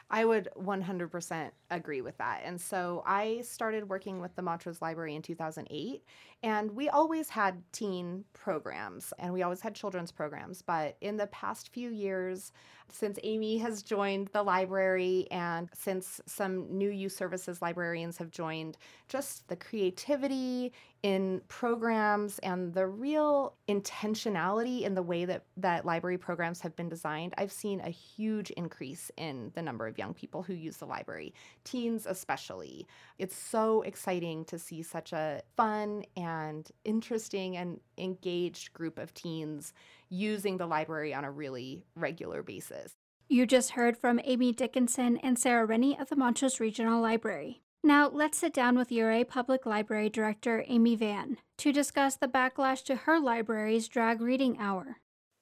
I 0.08 0.24
would 0.24 0.48
100% 0.56 1.50
agree 1.70 2.00
with 2.00 2.16
that. 2.18 2.42
And 2.44 2.60
so 2.60 3.02
I 3.04 3.40
started 3.42 3.88
working 3.88 4.20
with 4.20 4.36
the 4.36 4.42
Montrose 4.42 4.80
Library 4.80 5.16
in 5.16 5.22
2008, 5.22 6.04
and 6.46 6.70
we 6.76 6.88
always 6.88 7.28
had 7.28 7.60
teen 7.72 8.24
programs 8.32 9.12
and 9.18 9.32
we 9.32 9.42
always 9.42 9.60
had 9.60 9.74
children's 9.74 10.12
programs. 10.12 10.62
But 10.62 10.96
in 11.00 11.16
the 11.16 11.26
past 11.26 11.70
few 11.72 11.90
years, 11.90 12.52
since 12.92 13.18
Amy 13.24 13.58
has 13.58 13.82
joined 13.82 14.28
the 14.28 14.44
library 14.44 15.26
and 15.32 15.68
since 15.74 16.20
some 16.26 16.66
new 16.70 16.88
youth 16.88 17.12
services 17.12 17.60
librarians 17.60 18.16
have 18.18 18.30
joined, 18.30 18.78
just 19.08 19.48
the 19.48 19.56
creativity 19.56 20.72
in 21.02 21.40
programs 21.48 22.38
and 22.40 22.72
the 22.74 22.86
real 22.86 23.54
intentionality 23.68 24.82
in 24.82 24.94
the 24.94 25.02
way 25.02 25.24
that, 25.24 25.44
that 25.56 25.84
library 25.84 26.18
programs 26.18 26.60
have 26.60 26.74
been 26.76 26.88
designed, 26.88 27.34
I've 27.38 27.52
seen 27.52 27.80
a 27.80 27.90
huge 27.90 28.50
increase 28.50 29.10
in 29.16 29.50
the 29.54 29.62
number 29.62 29.86
of 29.86 29.98
young 29.98 30.14
people 30.14 30.42
who 30.42 30.54
use 30.54 30.76
the 30.76 30.86
library, 30.86 31.34
teens 31.64 32.06
especially. 32.08 32.86
It's 33.18 33.36
so 33.36 33.82
exciting 33.82 34.44
to 34.46 34.58
see 34.58 34.82
such 34.82 35.12
a 35.12 35.42
fun 35.56 36.04
and 36.16 36.35
interesting 36.84 37.56
and 37.56 37.80
engaged 37.98 38.72
group 38.72 38.98
of 38.98 39.14
teens 39.14 39.72
using 40.08 40.56
the 40.56 40.66
library 40.66 41.12
on 41.12 41.24
a 41.24 41.30
really 41.30 41.84
regular 41.94 42.42
basis. 42.42 42.94
You 43.28 43.44
just 43.44 43.72
heard 43.72 43.96
from 43.96 44.20
Amy 44.22 44.52
Dickinson 44.52 45.16
and 45.18 45.38
Sarah 45.38 45.66
Rennie 45.66 45.98
of 45.98 46.08
the 46.08 46.16
Montrose 46.16 46.60
Regional 46.60 47.02
Library. 47.02 47.60
Now, 47.82 48.08
let's 48.08 48.38
sit 48.38 48.52
down 48.52 48.76
with 48.76 48.90
Ouray 48.90 49.24
Public 49.24 49.66
Library 49.66 50.08
Director 50.08 50.64
Amy 50.66 50.96
Van 50.96 51.38
to 51.58 51.72
discuss 51.72 52.16
the 52.16 52.28
backlash 52.28 52.84
to 52.84 52.96
her 52.96 53.20
library's 53.20 53.88
drag 53.88 54.20
reading 54.20 54.58
hour. 54.58 54.98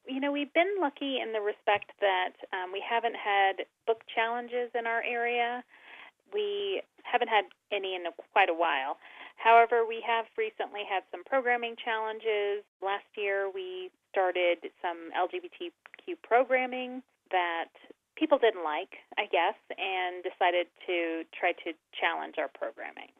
You 0.06 0.20
know, 0.20 0.32
we've 0.32 0.52
been 0.52 0.76
lucky 0.80 1.20
in 1.20 1.32
the 1.32 1.40
respect 1.40 1.92
that 2.00 2.32
um, 2.52 2.72
we 2.72 2.82
haven't 2.86 3.16
had 3.16 3.64
book 3.86 4.02
challenges 4.14 4.70
in 4.78 4.86
our 4.86 5.02
area. 5.02 5.64
We 6.32 6.82
haven't 7.02 7.28
had 7.28 7.44
any 7.72 7.94
in 7.94 8.06
a, 8.06 8.10
quite 8.32 8.50
a 8.50 8.54
while. 8.54 8.98
However, 9.36 9.84
we 9.86 10.02
have 10.06 10.26
recently 10.38 10.82
had 10.88 11.02
some 11.10 11.24
programming 11.24 11.76
challenges. 11.84 12.64
Last 12.82 13.04
year, 13.16 13.50
we 13.52 13.90
started 14.10 14.58
some 14.80 15.10
LGBTQ 15.12 16.16
programming 16.22 17.02
that 17.30 17.70
people 18.16 18.38
didn't 18.38 18.64
like, 18.64 18.94
I 19.18 19.26
guess, 19.26 19.58
and 19.76 20.22
decided 20.22 20.66
to 20.86 21.24
try 21.38 21.52
to 21.64 21.72
challenge 21.98 22.36
our 22.38 22.48
programming. 22.48 23.10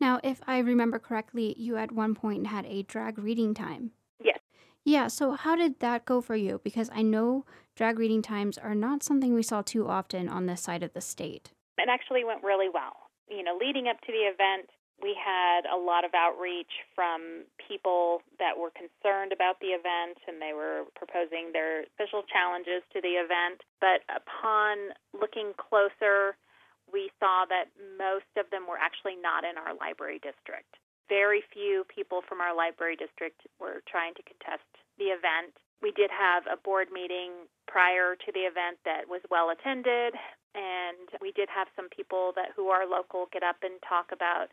Now, 0.00 0.20
if 0.24 0.40
I 0.46 0.58
remember 0.58 0.98
correctly, 0.98 1.54
you 1.58 1.76
at 1.76 1.92
one 1.92 2.14
point 2.14 2.46
had 2.46 2.66
a 2.66 2.82
drag 2.82 3.18
reading 3.18 3.54
time. 3.54 3.92
Yes. 4.22 4.38
Yeah, 4.84 5.06
so 5.08 5.32
how 5.32 5.54
did 5.54 5.80
that 5.80 6.04
go 6.04 6.20
for 6.20 6.34
you? 6.34 6.60
Because 6.64 6.90
I 6.92 7.02
know 7.02 7.44
drag 7.76 7.98
reading 7.98 8.22
times 8.22 8.58
are 8.58 8.74
not 8.74 9.02
something 9.02 9.32
we 9.32 9.42
saw 9.42 9.62
too 9.62 9.88
often 9.88 10.28
on 10.28 10.46
this 10.46 10.60
side 10.60 10.82
of 10.82 10.92
the 10.92 11.00
state. 11.00 11.52
It 11.78 11.88
actually 11.88 12.24
went 12.24 12.42
really 12.42 12.68
well. 12.72 12.94
You 13.28 13.42
know, 13.42 13.56
leading 13.58 13.86
up 13.88 14.00
to 14.00 14.12
the 14.12 14.26
event, 14.26 14.70
we 15.02 15.18
had 15.18 15.66
a 15.66 15.76
lot 15.76 16.06
of 16.06 16.14
outreach 16.14 16.70
from 16.94 17.42
people 17.58 18.22
that 18.38 18.54
were 18.54 18.70
concerned 18.70 19.34
about 19.34 19.58
the 19.58 19.74
event 19.74 20.22
and 20.30 20.38
they 20.38 20.54
were 20.54 20.86
proposing 20.94 21.50
their 21.50 21.84
special 21.98 22.22
challenges 22.30 22.86
to 22.94 23.02
the 23.02 23.18
event. 23.18 23.66
But 23.82 24.06
upon 24.06 24.94
looking 25.10 25.52
closer, 25.58 26.38
we 26.86 27.10
saw 27.18 27.44
that 27.50 27.74
most 27.98 28.30
of 28.38 28.46
them 28.54 28.70
were 28.70 28.78
actually 28.78 29.18
not 29.18 29.42
in 29.42 29.58
our 29.58 29.74
library 29.74 30.22
district. 30.22 30.78
Very 31.10 31.42
few 31.50 31.82
people 31.90 32.22
from 32.22 32.38
our 32.40 32.54
library 32.54 32.94
district 32.94 33.42
were 33.58 33.82
trying 33.90 34.14
to 34.14 34.22
contest 34.22 34.70
the 35.02 35.10
event. 35.10 35.50
We 35.82 35.90
did 35.98 36.14
have 36.14 36.46
a 36.46 36.56
board 36.56 36.94
meeting 36.94 37.50
prior 37.66 38.14
to 38.14 38.30
the 38.30 38.46
event 38.46 38.78
that 38.86 39.10
was 39.10 39.20
well 39.34 39.50
attended, 39.50 40.14
and 40.54 41.10
we 41.18 41.34
did 41.34 41.50
have 41.50 41.66
some 41.74 41.90
people 41.90 42.30
that 42.36 42.54
who 42.54 42.68
are 42.68 42.86
local 42.86 43.26
get 43.32 43.42
up 43.42 43.56
and 43.66 43.82
talk 43.82 44.14
about 44.14 44.46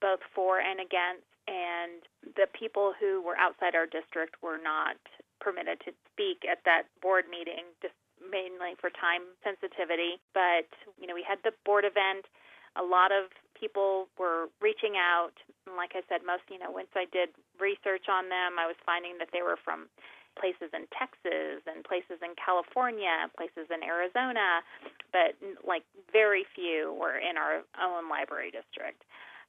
both 0.00 0.20
for 0.34 0.60
and 0.60 0.80
against, 0.80 1.26
and 1.46 2.02
the 2.34 2.50
people 2.52 2.92
who 2.98 3.22
were 3.22 3.38
outside 3.38 3.74
our 3.74 3.86
district 3.86 4.34
were 4.42 4.58
not 4.58 4.98
permitted 5.40 5.78
to 5.86 5.92
speak 6.10 6.42
at 6.42 6.58
that 6.64 6.90
board 7.00 7.30
meeting, 7.30 7.70
just 7.80 7.94
mainly 8.18 8.74
for 8.80 8.90
time 8.90 9.22
sensitivity. 9.44 10.18
But, 10.34 10.66
you 10.98 11.06
know, 11.06 11.14
we 11.14 11.22
had 11.22 11.38
the 11.44 11.52
board 11.64 11.84
event. 11.84 12.26
A 12.74 12.82
lot 12.82 13.12
of 13.12 13.30
people 13.54 14.08
were 14.18 14.48
reaching 14.60 14.98
out. 14.98 15.32
And 15.64 15.76
like 15.76 15.94
I 15.94 16.02
said, 16.08 16.26
most, 16.26 16.44
you 16.50 16.58
know, 16.58 16.72
once 16.72 16.90
I 16.98 17.06
did 17.14 17.30
research 17.60 18.10
on 18.10 18.28
them, 18.28 18.58
I 18.58 18.66
was 18.66 18.76
finding 18.84 19.16
that 19.22 19.30
they 19.32 19.40
were 19.40 19.56
from 19.62 19.88
places 20.36 20.68
in 20.76 20.84
Texas 20.92 21.64
and 21.64 21.80
places 21.80 22.20
in 22.20 22.36
California, 22.36 23.24
places 23.36 23.72
in 23.72 23.80
Arizona, 23.80 24.60
but 25.08 25.32
like 25.64 25.82
very 26.12 26.44
few 26.52 26.92
were 27.00 27.16
in 27.16 27.40
our 27.40 27.64
own 27.80 28.12
library 28.12 28.52
district. 28.52 29.00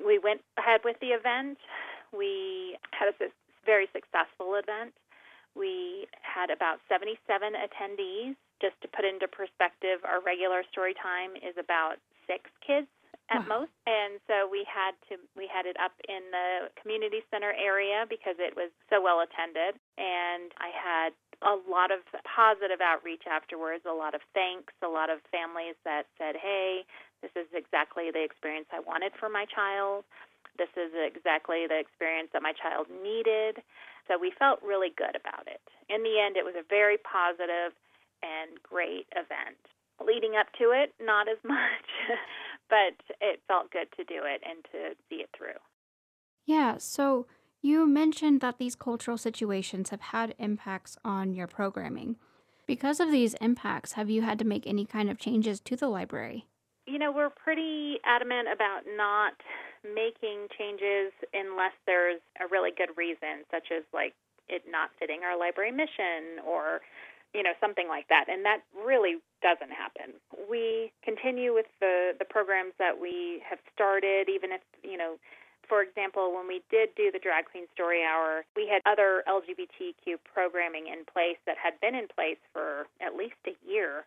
We 0.04 0.20
went 0.20 0.42
ahead 0.58 0.82
with 0.84 0.98
the 1.00 1.08
event. 1.18 1.58
We 2.16 2.78
had 2.92 3.10
a 3.10 3.16
very 3.66 3.88
successful 3.94 4.56
event. 4.56 4.94
We 5.56 6.08
had 6.22 6.50
about 6.50 6.80
77 6.88 7.18
attendees. 7.54 8.36
Just 8.62 8.80
to 8.82 8.88
put 8.88 9.06
into 9.06 9.28
perspective, 9.28 10.02
our 10.06 10.22
regular 10.22 10.64
story 10.72 10.96
time 10.98 11.36
is 11.38 11.54
about 11.62 11.98
six 12.26 12.50
kids 12.66 12.88
at 13.30 13.44
Wow. 13.44 13.68
most, 13.68 13.76
and 13.86 14.20
so 14.26 14.48
we 14.48 14.64
had 14.64 14.96
to 15.10 15.20
we 15.36 15.48
had 15.52 15.66
it 15.68 15.76
up 15.84 15.92
in 16.08 16.32
the 16.32 16.72
community 16.82 17.22
center 17.30 17.52
area 17.54 18.06
because 18.08 18.36
it 18.40 18.56
was 18.56 18.72
so 18.90 19.02
well 19.02 19.20
attended, 19.20 19.76
and 19.98 20.54
I 20.58 20.72
had 20.72 21.12
a 21.44 21.60
lot 21.70 21.92
of 21.92 22.00
positive 22.24 22.80
outreach 22.82 23.28
afterwards, 23.30 23.84
a 23.86 23.92
lot 23.92 24.16
of 24.16 24.22
thanks, 24.34 24.74
a 24.82 24.88
lot 24.88 25.10
of 25.12 25.20
families 25.30 25.76
that 25.84 26.08
said, 26.18 26.38
"Hey, 26.38 26.86
this 27.22 27.32
is 27.36 27.48
exactly 27.54 28.12
the 28.12 28.24
experience 28.24 28.68
I 28.72 28.80
wanted 28.80 29.14
for 29.20 29.30
my 29.30 29.46
child." 29.46 30.06
this 30.58 30.70
is 30.76 30.92
exactly 30.94 31.66
the 31.70 31.80
experience 31.80 32.30
that 32.34 32.42
my 32.42 32.54
child 32.54 32.88
needed. 32.90 33.62
So 34.08 34.18
we 34.20 34.34
felt 34.38 34.62
really 34.62 34.90
good 34.98 35.16
about 35.16 35.48
it. 35.48 35.62
In 35.90 36.04
the 36.04 36.20
end, 36.20 36.36
it 36.36 36.46
was 36.46 36.56
a 36.58 36.66
very 36.68 36.98
positive 36.98 37.78
and 38.22 38.62
great 38.62 39.08
event. 39.14 39.62
Leading 40.04 40.36
up 40.36 40.48
to 40.60 40.74
it, 40.74 40.94
not 41.02 41.28
as 41.30 41.38
much, 41.44 41.90
but 42.70 42.98
it 43.22 43.42
felt 43.48 43.72
good 43.72 43.88
to 43.98 44.04
do 44.04 44.22
it 44.26 44.42
and 44.46 44.64
to 44.72 44.96
see 45.10 45.22
it 45.22 45.30
through. 45.38 45.62
Yeah, 46.46 46.78
so 46.78 47.28
you 47.62 47.86
mentioned 47.86 48.42
that 48.42 48.58
these 48.58 48.76
cultural 48.76 49.18
situations 49.18 49.90
have 49.90 50.02
had 50.02 50.36
impacts 50.38 50.98
on 51.04 51.34
your 51.34 51.48
programming. 51.48 52.16
Because 52.66 53.00
of 53.00 53.12
these 53.12 53.34
impacts, 53.36 53.94
have 53.94 54.10
you 54.10 54.22
had 54.22 54.40
to 54.40 54.46
make 54.46 54.68
any 54.68 54.86
kind 54.86 55.10
of 55.10 55.18
changes 55.18 55.60
to 55.62 55.76
the 55.76 55.88
library? 55.88 56.48
You 56.88 56.98
know, 56.98 57.12
we're 57.12 57.30
pretty 57.30 58.00
adamant 58.06 58.48
about 58.52 58.84
not 58.96 59.34
making 59.84 60.48
changes 60.58 61.12
unless 61.34 61.74
there's 61.86 62.22
a 62.40 62.48
really 62.50 62.72
good 62.72 62.96
reason, 62.96 63.44
such 63.52 63.70
as 63.76 63.84
like 63.94 64.14
it 64.48 64.64
not 64.70 64.90
fitting 64.98 65.22
our 65.24 65.38
library 65.38 65.72
mission 65.72 66.40
or 66.48 66.80
you 67.34 67.44
know 67.44 67.52
something 67.60 67.90
like 67.90 68.08
that 68.08 68.26
and 68.30 68.46
that 68.46 68.64
really 68.74 69.18
doesn't 69.44 69.72
happen. 69.72 70.16
We 70.50 70.92
continue 71.04 71.54
with 71.54 71.68
the 71.82 72.14
the 72.18 72.26
programs 72.26 72.74
that 72.80 73.00
we 73.00 73.44
have 73.48 73.60
started 73.76 74.30
even 74.30 74.52
if 74.52 74.62
you 74.84 74.98
know 74.98 75.20
for 75.68 75.82
example, 75.82 76.34
when 76.34 76.48
we 76.48 76.64
did 76.72 76.96
do 76.96 77.12
the 77.12 77.20
Drag 77.20 77.44
Queen 77.46 77.66
Story 77.74 78.00
Hour, 78.02 78.46
we 78.56 78.68
had 78.72 78.82
other 78.86 79.24
LGBTQ 79.28 80.16
programming 80.24 80.88
in 80.88 81.04
place 81.04 81.36
that 81.46 81.58
had 81.62 81.76
been 81.82 81.94
in 81.94 82.08
place 82.08 82.40
for 82.54 82.88
at 83.02 83.16
least 83.16 83.36
a 83.46 83.56
year, 83.68 84.06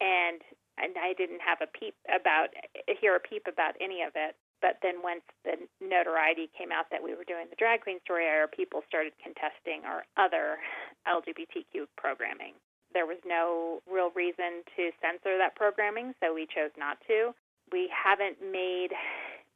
and 0.00 0.42
and 0.78 0.96
I 0.96 1.12
didn't 1.14 1.40
have 1.40 1.60
a 1.60 1.70
peep 1.70 1.94
about 2.08 2.52
hear 3.00 3.16
a 3.16 3.20
peep 3.20 3.48
about 3.48 3.74
any 3.80 4.02
of 4.02 4.12
it. 4.14 4.36
But 4.62 4.80
then 4.80 5.04
once 5.04 5.24
the 5.44 5.60
notoriety 5.84 6.48
came 6.56 6.72
out 6.72 6.88
that 6.90 7.02
we 7.02 7.12
were 7.12 7.28
doing 7.28 7.46
the 7.50 7.60
Drag 7.60 7.84
Queen 7.84 8.00
Story 8.04 8.24
Hour, 8.24 8.48
people 8.48 8.80
started 8.88 9.12
contesting 9.20 9.84
our 9.84 10.08
other 10.16 10.56
LGBTQ 11.04 11.92
programming. 11.96 12.56
There 12.96 13.04
was 13.04 13.20
no 13.26 13.84
real 13.84 14.08
reason 14.16 14.64
to 14.76 14.96
censor 15.04 15.36
that 15.36 15.56
programming, 15.56 16.16
so 16.20 16.32
we 16.32 16.48
chose 16.48 16.72
not 16.80 16.96
to. 17.06 17.36
We 17.70 17.92
haven't 17.92 18.40
made 18.40 18.96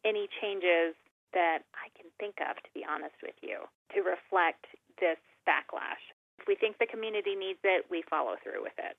any 0.05 0.29
changes 0.43 0.93
that 1.33 1.65
I 1.73 1.89
can 1.97 2.11
think 2.19 2.37
of, 2.45 2.61
to 2.61 2.71
be 2.75 2.85
honest 2.85 3.17
with 3.23 3.39
you, 3.41 3.65
to 3.97 4.05
reflect 4.05 4.67
this 5.01 5.17
backlash. 5.49 6.03
If 6.39 6.49
we 6.49 6.57
think 6.57 6.77
the 6.77 6.91
community 6.91 7.35
needs 7.35 7.61
it, 7.65 7.87
we 7.89 8.03
follow 8.09 8.37
through 8.43 8.63
with 8.63 8.77
it. 8.77 8.97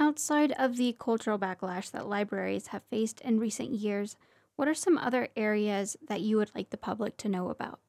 Outside 0.00 0.52
of 0.52 0.76
the 0.76 0.94
cultural 0.98 1.38
backlash 1.38 1.90
that 1.90 2.06
libraries 2.06 2.68
have 2.68 2.82
faced 2.84 3.20
in 3.22 3.40
recent 3.40 3.70
years, 3.70 4.14
what 4.54 4.68
are 4.68 4.74
some 4.74 4.96
other 4.96 5.28
areas 5.34 5.96
that 6.06 6.20
you 6.20 6.36
would 6.36 6.52
like 6.54 6.70
the 6.70 6.76
public 6.76 7.16
to 7.18 7.28
know 7.28 7.50
about? 7.50 7.80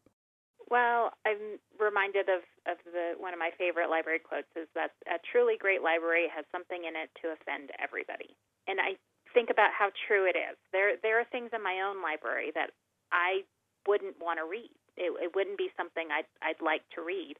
Well, 0.69 1.13
I'm 1.25 1.61
reminded 1.79 2.29
of, 2.29 2.41
of 2.65 2.77
the 2.85 3.13
one 3.17 3.33
of 3.33 3.39
my 3.39 3.51
favorite 3.57 3.89
library 3.89 4.19
quotes 4.19 4.49
is 4.55 4.67
that 4.73 4.91
a 5.05 5.17
truly 5.31 5.53
great 5.57 5.81
library 5.81 6.25
has 6.33 6.45
something 6.51 6.85
in 6.85 6.97
it 6.97 7.09
to 7.21 7.33
offend 7.33 7.69
everybody. 7.81 8.37
And 8.67 8.79
I 8.81 8.97
think 9.33 9.49
about 9.49 9.73
how 9.77 9.89
true 10.07 10.25
it 10.25 10.37
is. 10.37 10.57
There 10.73 10.97
there 11.01 11.19
are 11.21 11.25
things 11.29 11.49
in 11.53 11.61
my 11.61 11.81
own 11.85 12.01
library 12.01 12.49
that 12.53 12.69
I 13.11 13.45
wouldn't 13.87 14.17
want 14.21 14.37
to 14.37 14.45
read. 14.45 14.69
It, 14.97 15.13
it 15.21 15.33
wouldn't 15.33 15.57
be 15.57 15.69
something 15.77 16.09
I'd, 16.09 16.29
I'd 16.41 16.61
like 16.61 16.85
to 16.93 17.01
read. 17.01 17.37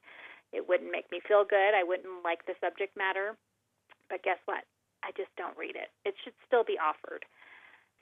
It 0.52 0.66
wouldn't 0.66 0.90
make 0.90 1.10
me 1.10 1.20
feel 1.26 1.44
good. 1.46 1.74
I 1.74 1.86
wouldn't 1.86 2.24
like 2.24 2.46
the 2.46 2.58
subject 2.58 2.96
matter. 2.96 3.38
But 4.10 4.22
guess 4.26 4.42
what? 4.44 4.66
I 5.06 5.14
just 5.16 5.30
don't 5.38 5.56
read 5.56 5.78
it. 5.78 5.88
It 6.04 6.14
should 6.22 6.34
still 6.44 6.64
be 6.64 6.76
offered. 6.76 7.24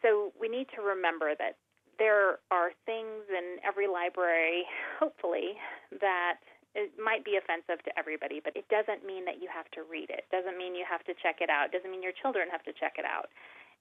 So 0.03 0.33
we 0.41 0.49
need 0.49 0.67
to 0.75 0.83
remember 0.83 1.37
that 1.39 1.61
there 1.99 2.39
are 2.51 2.73
things 2.87 3.29
in 3.29 3.59
every 3.67 3.87
library, 3.87 4.65
hopefully, 4.99 5.61
that 6.01 6.41
it 6.75 6.93
might 6.99 7.25
be 7.25 7.37
offensive 7.37 7.83
to 7.85 7.93
everybody, 7.99 8.41
but 8.43 8.55
it 8.57 8.67
doesn't 8.69 9.05
mean 9.05 9.25
that 9.27 9.43
you 9.43 9.49
have 9.53 9.71
to 9.73 9.83
read 9.83 10.11
it. 10.11 10.25
Doesn't 10.31 10.57
mean 10.57 10.75
you 10.75 10.87
have 10.89 11.03
to 11.05 11.15
check 11.23 11.39
it 11.41 11.51
out. 11.51 11.73
Doesn't 11.73 11.91
mean 11.91 12.03
your 12.03 12.17
children 12.23 12.49
have 12.51 12.63
to 12.65 12.73
check 12.73 12.95
it 12.99 13.05
out. 13.05 13.29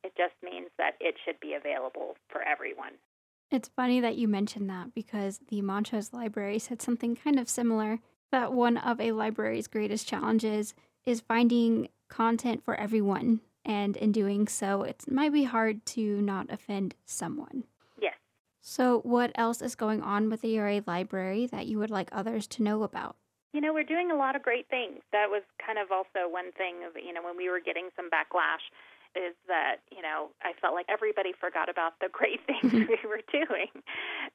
It 0.04 0.14
just 0.18 0.34
means 0.44 0.70
that 0.78 0.94
it 1.00 1.16
should 1.26 1.40
be 1.40 1.54
available 1.54 2.16
for 2.30 2.42
everyone. 2.42 2.94
It's 3.52 3.70
funny 3.76 4.00
that 4.02 4.18
you 4.18 4.28
mentioned 4.28 4.70
that 4.70 4.94
because 4.94 5.40
the 5.50 5.62
Montrose 5.62 6.12
Library 6.12 6.60
said 6.60 6.82
something 6.82 7.16
kind 7.16 7.40
of 7.40 7.50
similar 7.50 8.00
that 8.32 8.52
one 8.52 8.78
of 8.78 9.00
a 9.00 9.14
library's 9.14 9.68
greatest 9.68 10.08
challenges 10.08 10.74
is 11.08 11.22
finding 11.22 11.88
content 12.10 12.64
for 12.64 12.76
everyone. 12.76 13.40
And 13.66 13.98
in 13.98 14.12
doing 14.12 14.48
so, 14.48 14.84
it 14.84 15.04
might 15.10 15.34
be 15.34 15.44
hard 15.44 15.86
to 15.88 16.22
not 16.22 16.52
offend 16.52 16.96
someone. 17.06 17.64
Yes. 18.00 18.16
So, 18.62 19.00
what 19.00 19.32
else 19.36 19.62
is 19.62 19.76
going 19.76 20.02
on 20.02 20.30
with 20.30 20.42
the 20.42 20.58
Ouray 20.58 20.84
library 20.86 21.48
that 21.48 21.68
you 21.68 21.80
would 21.80 21.90
like 21.90 22.10
others 22.12 22.48
to 22.48 22.64
know 22.64 22.84
about? 22.84 23.16
You 23.54 23.60
know, 23.60 23.74
we're 23.74 23.84
doing 23.84 24.12
a 24.12 24.16
lot 24.16 24.36
of 24.36 24.44
great 24.44 24.70
things. 24.70 25.00
That 25.12 25.30
was 25.30 25.44
kind 25.66 25.80
of 25.80 25.92
also 25.92 26.30
one 26.30 26.52
thing 26.54 26.84
of, 26.88 26.96
you 26.96 27.12
know, 27.12 27.24
when 27.24 27.36
we 27.36 27.50
were 27.50 27.60
getting 27.60 27.90
some 27.96 28.10
backlash 28.10 28.64
is 29.16 29.34
that 29.48 29.82
you 29.90 30.02
know 30.02 30.30
I 30.46 30.54
felt 30.62 30.78
like 30.78 30.86
everybody 30.90 31.34
forgot 31.34 31.70
about 31.70 31.98
the 32.00 32.10
great 32.12 32.40
things 32.48 32.72
we 32.74 33.00
were 33.08 33.26
doing, 33.32 33.72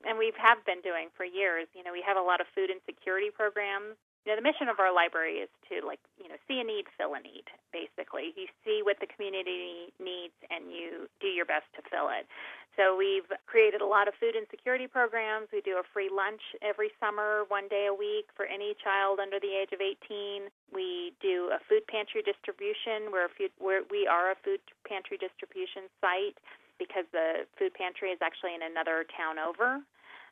and 0.04 0.18
we 0.18 0.32
have 0.40 0.64
been 0.66 0.80
doing 0.82 1.08
for 1.16 1.24
years. 1.24 1.68
You 1.74 1.84
know, 1.84 1.92
we 1.92 2.02
have 2.06 2.16
a 2.16 2.24
lot 2.24 2.40
of 2.40 2.46
food 2.54 2.70
insecurity 2.70 3.30
programs. 3.30 3.94
You 4.22 4.30
know, 4.30 4.38
the 4.38 4.46
mission 4.46 4.70
of 4.70 4.78
our 4.78 4.94
library 4.94 5.42
is 5.42 5.50
to 5.66 5.82
like 5.82 5.98
you 6.14 6.30
know 6.30 6.38
see 6.46 6.62
a 6.62 6.64
need, 6.64 6.86
fill 6.94 7.18
a 7.18 7.20
need. 7.20 7.50
Basically, 7.74 8.30
you 8.38 8.46
see 8.62 8.86
what 8.86 9.02
the 9.02 9.10
community 9.10 9.90
needs, 9.98 10.36
and 10.46 10.70
you 10.70 11.10
do 11.18 11.26
your 11.26 11.46
best 11.46 11.66
to 11.74 11.82
fill 11.90 12.06
it. 12.14 12.30
So 12.78 12.96
we've 12.96 13.28
created 13.44 13.82
a 13.82 13.86
lot 13.86 14.08
of 14.08 14.14
food 14.16 14.32
insecurity 14.32 14.86
programs. 14.86 15.52
We 15.52 15.60
do 15.60 15.76
a 15.76 15.84
free 15.92 16.08
lunch 16.08 16.40
every 16.62 16.88
summer, 16.96 17.44
one 17.52 17.68
day 17.68 17.90
a 17.90 17.94
week 17.94 18.32
for 18.32 18.46
any 18.46 18.72
child 18.80 19.20
under 19.20 19.36
the 19.36 19.52
age 19.52 19.76
of 19.76 19.82
18. 19.82 20.48
We 20.72 21.12
do 21.20 21.52
a 21.52 21.60
food 21.68 21.84
pantry 21.90 22.24
distribution. 22.24 23.12
We're 23.12 23.28
a 23.28 23.34
food, 23.36 23.52
we're, 23.60 23.84
we 23.92 24.08
are 24.08 24.32
a 24.32 24.38
food 24.40 24.64
pantry 24.88 25.20
distribution 25.20 25.92
site 26.00 26.40
because 26.80 27.04
the 27.12 27.44
food 27.60 27.76
pantry 27.76 28.08
is 28.08 28.22
actually 28.24 28.56
in 28.56 28.64
another 28.64 29.04
town 29.12 29.36
over. 29.36 29.84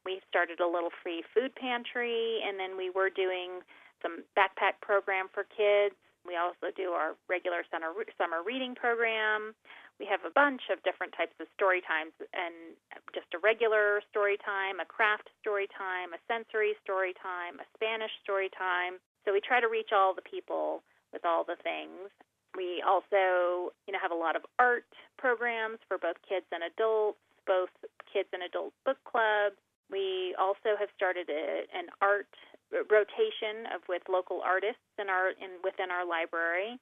We 0.09 0.25
started 0.25 0.65
a 0.65 0.67
little 0.67 0.89
free 1.05 1.21
food 1.37 1.53
pantry, 1.55 2.41
and 2.41 2.57
then 2.57 2.73
we 2.73 2.89
were 2.89 3.13
doing 3.13 3.61
some 4.03 4.25
backpack 4.37 4.81
program 4.81 5.29
for 5.33 5.45
kids. 5.45 5.95
We 6.27 6.37
also 6.37 6.69
do 6.77 6.93
our 6.93 7.17
regular 7.29 7.65
summer 7.71 7.93
summer 8.19 8.45
reading 8.45 8.75
program 8.75 9.55
we 10.01 10.09
have 10.09 10.25
a 10.25 10.33
bunch 10.33 10.73
of 10.73 10.83
different 10.83 11.13
types 11.13 11.37
of 11.39 11.47
story 11.53 11.85
times 11.85 12.17
and 12.33 12.73
just 13.13 13.29
a 13.37 13.39
regular 13.39 14.01
story 14.09 14.41
time, 14.41 14.81
a 14.81 14.89
craft 14.89 15.29
story 15.45 15.69
time, 15.77 16.17
a 16.17 16.21
sensory 16.25 16.73
story 16.81 17.13
time, 17.21 17.61
a 17.61 17.69
Spanish 17.77 18.11
story 18.25 18.49
time. 18.57 18.97
So 19.29 19.37
we 19.37 19.45
try 19.45 19.61
to 19.61 19.69
reach 19.69 19.93
all 19.93 20.17
the 20.17 20.25
people 20.25 20.81
with 21.13 21.29
all 21.29 21.45
the 21.45 21.61
things. 21.61 22.09
We 22.57 22.81
also, 22.81 23.77
you 23.85 23.93
know, 23.93 24.01
have 24.01 24.11
a 24.11 24.17
lot 24.17 24.35
of 24.35 24.43
art 24.59 24.89
programs 25.21 25.79
for 25.87 26.01
both 26.01 26.17
kids 26.25 26.49
and 26.51 26.65
adults, 26.65 27.21
both 27.47 27.71
kids 28.09 28.33
and 28.33 28.43
adult 28.43 28.73
book 28.89 28.99
clubs. 29.05 29.61
We 29.93 30.35
also 30.41 30.81
have 30.81 30.89
started 30.97 31.29
a, 31.29 31.69
an 31.77 31.93
art 32.01 32.33
rotation 32.71 33.67
of 33.75 33.83
with 33.89 34.03
local 34.09 34.41
artists 34.43 34.83
in 34.99 35.11
our 35.11 35.31
in 35.31 35.59
within 35.63 35.91
our 35.91 36.07
library. 36.07 36.79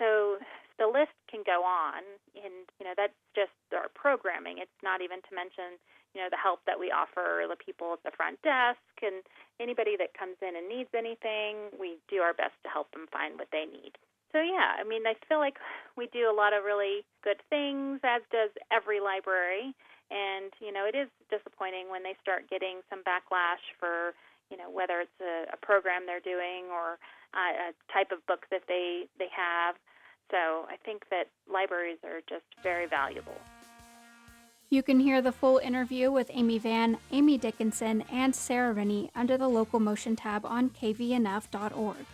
So 0.00 0.40
the 0.80 0.88
list 0.88 1.12
can 1.28 1.44
go 1.44 1.60
on, 1.60 2.00
and 2.32 2.64
you 2.80 2.88
know 2.88 2.96
that's 2.96 3.16
just 3.36 3.54
our 3.76 3.92
programming. 3.92 4.58
It's 4.58 4.80
not 4.82 5.04
even 5.04 5.20
to 5.28 5.32
mention 5.36 5.76
you 6.16 6.24
know 6.24 6.32
the 6.32 6.40
help 6.40 6.64
that 6.64 6.80
we 6.80 6.90
offer 6.90 7.44
the 7.44 7.60
people 7.60 7.92
at 7.92 8.02
the 8.02 8.16
front 8.16 8.40
desk 8.40 8.80
and 9.04 9.22
anybody 9.60 9.94
that 10.00 10.16
comes 10.16 10.40
in 10.40 10.56
and 10.56 10.66
needs 10.66 10.90
anything. 10.96 11.70
We 11.76 12.00
do 12.08 12.24
our 12.24 12.32
best 12.32 12.56
to 12.64 12.72
help 12.72 12.90
them 12.96 13.06
find 13.12 13.36
what 13.36 13.52
they 13.52 13.68
need. 13.68 14.00
So 14.32 14.40
yeah, 14.40 14.80
I 14.80 14.82
mean 14.88 15.04
I 15.04 15.14
feel 15.28 15.38
like 15.38 15.60
we 16.00 16.08
do 16.10 16.32
a 16.32 16.34
lot 16.34 16.56
of 16.56 16.64
really 16.64 17.04
good 17.20 17.44
things, 17.52 18.00
as 18.02 18.24
does 18.32 18.50
every 18.72 19.04
library. 19.04 19.76
And 20.08 20.50
you 20.64 20.72
know 20.72 20.88
it 20.88 20.96
is 20.96 21.12
disappointing 21.28 21.92
when 21.92 22.02
they 22.02 22.16
start 22.24 22.48
getting 22.48 22.80
some 22.88 23.04
backlash 23.04 23.62
for 23.76 24.16
you 24.50 24.56
know 24.56 24.70
whether 24.70 25.00
it's 25.00 25.20
a, 25.20 25.54
a 25.54 25.56
program 25.56 26.06
they're 26.06 26.20
doing 26.20 26.66
or 26.70 26.98
uh, 27.34 27.70
a 27.70 27.92
type 27.92 28.10
of 28.12 28.24
book 28.26 28.46
that 28.50 28.62
they 28.68 29.06
they 29.18 29.28
have 29.34 29.76
so 30.30 30.66
I 30.68 30.76
think 30.84 31.04
that 31.10 31.28
libraries 31.52 31.98
are 32.04 32.20
just 32.28 32.44
very 32.62 32.86
valuable. 32.86 33.34
You 34.72 34.82
can 34.84 35.00
hear 35.00 35.20
the 35.20 35.32
full 35.32 35.58
interview 35.58 36.12
with 36.12 36.30
Amy 36.32 36.58
Van, 36.58 36.98
Amy 37.10 37.36
Dickinson, 37.36 38.04
and 38.12 38.34
Sarah 38.34 38.72
Rennie 38.72 39.10
under 39.16 39.36
the 39.36 39.48
Local 39.48 39.80
Motion 39.80 40.14
tab 40.14 40.46
on 40.46 40.70
kvnf.org. 40.70 42.06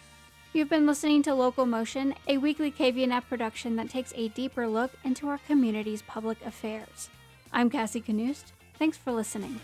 You've 0.55 0.70
been 0.70 0.87
listening 0.87 1.22
to 1.25 1.35
Local 1.35 1.66
Motion, 1.66 2.14
a 2.27 2.38
weekly 2.38 2.72
KVNF 2.72 3.29
production 3.29 3.77
that 3.77 3.90
takes 3.90 4.14
a 4.16 4.29
deeper 4.29 4.66
look 4.66 4.92
into 5.05 5.29
our 5.29 5.37
community's 5.37 6.01
public 6.01 6.38
affairs. 6.46 7.11
I'm 7.53 7.68
Cassie 7.68 8.01
Canoost. 8.01 8.53
Thanks 8.79 8.96
for 8.96 9.12
listening. 9.12 9.61